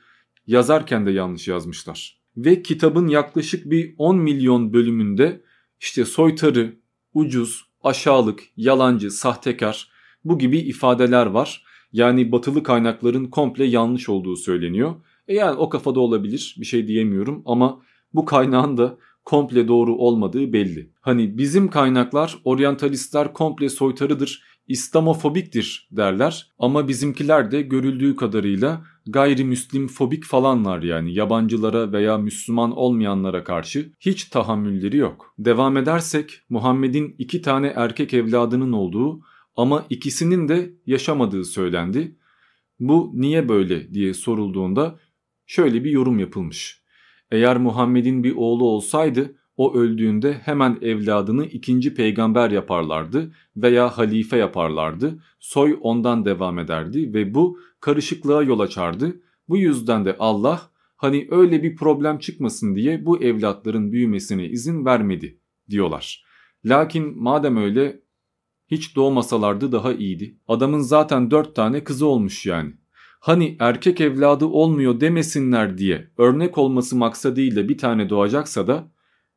yazarken 0.46 1.06
de 1.06 1.10
yanlış 1.10 1.48
yazmışlar. 1.48 2.22
Ve 2.36 2.62
kitabın 2.62 3.08
yaklaşık 3.08 3.70
bir 3.70 3.94
10 3.98 4.18
milyon 4.18 4.72
bölümünde 4.72 5.42
işte 5.80 6.04
soytarı, 6.04 6.76
ucuz, 7.14 7.64
aşağılık, 7.82 8.42
yalancı, 8.56 9.10
sahtekar 9.10 9.90
bu 10.24 10.38
gibi 10.38 10.58
ifadeler 10.58 11.26
var. 11.26 11.64
Yani 11.92 12.32
batılı 12.32 12.62
kaynakların 12.62 13.24
komple 13.24 13.64
yanlış 13.64 14.08
olduğu 14.08 14.36
söyleniyor. 14.36 14.94
E 15.28 15.34
yani 15.34 15.56
o 15.56 15.68
kafada 15.68 16.00
olabilir 16.00 16.56
bir 16.60 16.66
şey 16.66 16.88
diyemiyorum 16.88 17.42
ama 17.46 17.80
bu 18.14 18.24
kaynağın 18.24 18.76
da 18.76 18.98
komple 19.24 19.68
doğru 19.68 19.96
olmadığı 19.96 20.52
belli. 20.52 20.90
Hani 21.00 21.38
bizim 21.38 21.68
kaynaklar 21.68 22.38
oryantalistler 22.44 23.32
komple 23.32 23.68
soytarıdır, 23.68 24.42
İslamofobiktir 24.68 25.88
derler 25.92 26.50
ama 26.58 26.88
bizimkiler 26.88 27.50
de 27.50 27.62
görüldüğü 27.62 28.16
kadarıyla 28.16 28.84
gayrimüslim 29.06 29.88
fobik 29.88 30.24
falanlar 30.24 30.82
yani 30.82 31.14
yabancılara 31.14 31.92
veya 31.92 32.18
Müslüman 32.18 32.76
olmayanlara 32.76 33.44
karşı 33.44 33.92
hiç 34.00 34.24
tahammülleri 34.24 34.96
yok. 34.96 35.34
Devam 35.38 35.76
edersek 35.76 36.40
Muhammed'in 36.50 37.14
iki 37.18 37.42
tane 37.42 37.72
erkek 37.76 38.14
evladının 38.14 38.72
olduğu 38.72 39.20
ama 39.56 39.86
ikisinin 39.90 40.48
de 40.48 40.72
yaşamadığı 40.86 41.44
söylendi. 41.44 42.16
Bu 42.80 43.12
niye 43.14 43.48
böyle 43.48 43.94
diye 43.94 44.14
sorulduğunda 44.14 44.98
şöyle 45.46 45.84
bir 45.84 45.90
yorum 45.90 46.18
yapılmış. 46.18 46.82
Eğer 47.30 47.56
Muhammed'in 47.56 48.24
bir 48.24 48.36
oğlu 48.36 48.64
olsaydı 48.64 49.36
o 49.56 49.74
öldüğünde 49.74 50.32
hemen 50.32 50.78
evladını 50.82 51.46
ikinci 51.46 51.94
peygamber 51.94 52.50
yaparlardı 52.50 53.32
veya 53.56 53.98
halife 53.98 54.36
yaparlardı. 54.36 55.22
Soy 55.40 55.78
ondan 55.80 56.24
devam 56.24 56.58
ederdi 56.58 57.14
ve 57.14 57.34
bu 57.34 57.58
karışıklığa 57.80 58.42
yol 58.42 58.60
açardı. 58.60 59.20
Bu 59.48 59.56
yüzden 59.56 60.04
de 60.04 60.16
Allah 60.18 60.70
hani 60.96 61.28
öyle 61.30 61.62
bir 61.62 61.76
problem 61.76 62.18
çıkmasın 62.18 62.76
diye 62.76 63.06
bu 63.06 63.22
evlatların 63.22 63.92
büyümesine 63.92 64.46
izin 64.46 64.84
vermedi 64.84 65.38
diyorlar. 65.70 66.24
Lakin 66.64 67.22
madem 67.22 67.56
öyle 67.56 68.01
hiç 68.72 68.96
doğmasalardı 68.96 69.72
daha 69.72 69.92
iyiydi. 69.92 70.36
Adamın 70.48 70.80
zaten 70.80 71.30
dört 71.30 71.56
tane 71.56 71.84
kızı 71.84 72.06
olmuş 72.06 72.46
yani. 72.46 72.72
Hani 73.20 73.56
erkek 73.60 74.00
evladı 74.00 74.46
olmuyor 74.46 75.00
demesinler 75.00 75.78
diye 75.78 76.10
örnek 76.18 76.58
olması 76.58 76.96
maksadıyla 76.96 77.68
bir 77.68 77.78
tane 77.78 78.10
doğacaksa 78.10 78.66
da 78.66 78.92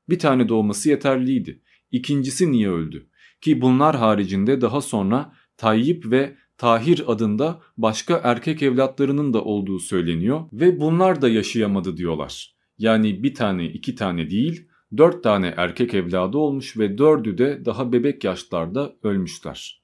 bir 0.09 0.19
tane 0.19 0.49
doğması 0.49 0.89
yeterliydi. 0.89 1.61
İkincisi 1.91 2.51
niye 2.51 2.69
öldü? 2.69 3.09
Ki 3.41 3.61
bunlar 3.61 3.95
haricinde 3.95 4.61
daha 4.61 4.81
sonra 4.81 5.33
Tayyip 5.57 6.11
ve 6.11 6.36
Tahir 6.57 7.03
adında 7.07 7.61
başka 7.77 8.21
erkek 8.23 8.63
evlatlarının 8.63 9.33
da 9.33 9.43
olduğu 9.43 9.79
söyleniyor 9.79 10.41
ve 10.53 10.79
bunlar 10.79 11.21
da 11.21 11.29
yaşayamadı 11.29 11.97
diyorlar. 11.97 12.55
Yani 12.77 13.23
bir 13.23 13.33
tane 13.33 13.65
iki 13.65 13.95
tane 13.95 14.29
değil 14.29 14.67
dört 14.97 15.23
tane 15.23 15.53
erkek 15.57 15.93
evladı 15.93 16.38
olmuş 16.38 16.77
ve 16.77 16.97
dördü 16.97 17.38
de 17.38 17.65
daha 17.65 17.91
bebek 17.91 18.23
yaşlarda 18.23 18.95
ölmüşler. 19.03 19.81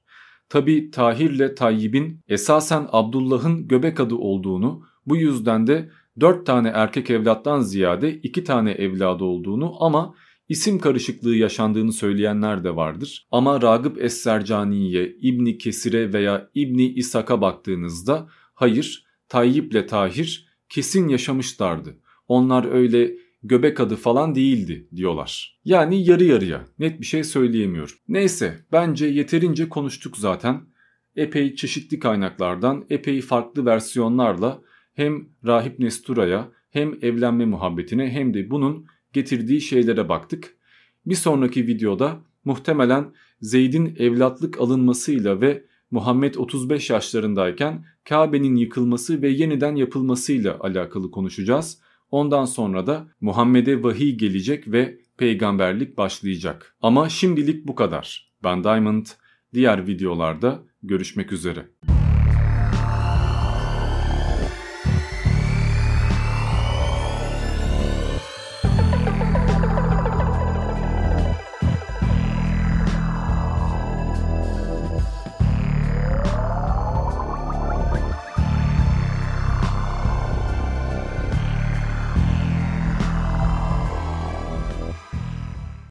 Tabi 0.48 0.90
Tahir 0.90 1.30
ile 1.30 1.54
Tayyip'in 1.54 2.20
esasen 2.28 2.88
Abdullah'ın 2.92 3.68
göbek 3.68 4.00
adı 4.00 4.14
olduğunu 4.14 4.82
bu 5.06 5.16
yüzden 5.16 5.66
de 5.66 5.90
dört 6.20 6.46
tane 6.46 6.68
erkek 6.68 7.10
evlattan 7.10 7.60
ziyade 7.60 8.14
iki 8.14 8.44
tane 8.44 8.70
evladı 8.70 9.24
olduğunu 9.24 9.84
ama 9.84 10.14
isim 10.48 10.78
karışıklığı 10.78 11.36
yaşandığını 11.36 11.92
söyleyenler 11.92 12.64
de 12.64 12.76
vardır. 12.76 13.26
Ama 13.30 13.62
Ragıp 13.62 14.02
Es-Sercani'ye, 14.02 15.16
İbni 15.20 15.58
Kesir'e 15.58 16.12
veya 16.12 16.50
İbni 16.54 16.86
İshak'a 16.86 17.40
baktığınızda 17.40 18.28
hayır 18.54 19.06
Tayyip 19.28 19.72
ile 19.72 19.86
Tahir 19.86 20.48
kesin 20.68 21.08
yaşamışlardı. 21.08 21.98
Onlar 22.28 22.72
öyle 22.72 23.12
göbek 23.42 23.80
adı 23.80 23.96
falan 23.96 24.34
değildi 24.34 24.88
diyorlar. 24.96 25.60
Yani 25.64 26.04
yarı 26.04 26.24
yarıya 26.24 26.64
net 26.78 27.00
bir 27.00 27.06
şey 27.06 27.24
söyleyemiyorum. 27.24 27.94
Neyse 28.08 28.58
bence 28.72 29.06
yeterince 29.06 29.68
konuştuk 29.68 30.16
zaten. 30.16 30.60
Epey 31.16 31.54
çeşitli 31.54 31.98
kaynaklardan 31.98 32.84
epey 32.90 33.20
farklı 33.20 33.66
versiyonlarla 33.66 34.62
hem 34.94 35.28
Rahip 35.46 35.78
Nestura'ya 35.78 36.48
hem 36.70 36.98
evlenme 37.02 37.44
muhabbetine 37.44 38.10
hem 38.10 38.34
de 38.34 38.50
bunun 38.50 38.86
getirdiği 39.12 39.60
şeylere 39.60 40.08
baktık. 40.08 40.56
Bir 41.06 41.14
sonraki 41.14 41.66
videoda 41.66 42.20
muhtemelen 42.44 43.12
Zeyd'in 43.40 43.96
evlatlık 43.98 44.60
alınmasıyla 44.60 45.40
ve 45.40 45.64
Muhammed 45.90 46.34
35 46.34 46.90
yaşlarındayken 46.90 47.84
Kabe'nin 48.08 48.56
yıkılması 48.56 49.22
ve 49.22 49.28
yeniden 49.28 49.76
yapılmasıyla 49.76 50.56
alakalı 50.60 51.10
konuşacağız. 51.10 51.80
Ondan 52.12 52.44
sonra 52.44 52.86
da 52.86 53.08
Muhammed'e 53.20 53.82
vahiy 53.82 54.16
gelecek 54.16 54.72
ve 54.72 54.98
peygamberlik 55.18 55.98
başlayacak. 55.98 56.76
Ama 56.82 57.08
şimdilik 57.08 57.66
bu 57.66 57.74
kadar. 57.74 58.32
Ben 58.44 58.64
Diamond. 58.64 59.06
Diğer 59.54 59.86
videolarda 59.86 60.62
görüşmek 60.82 61.32
üzere. 61.32 61.66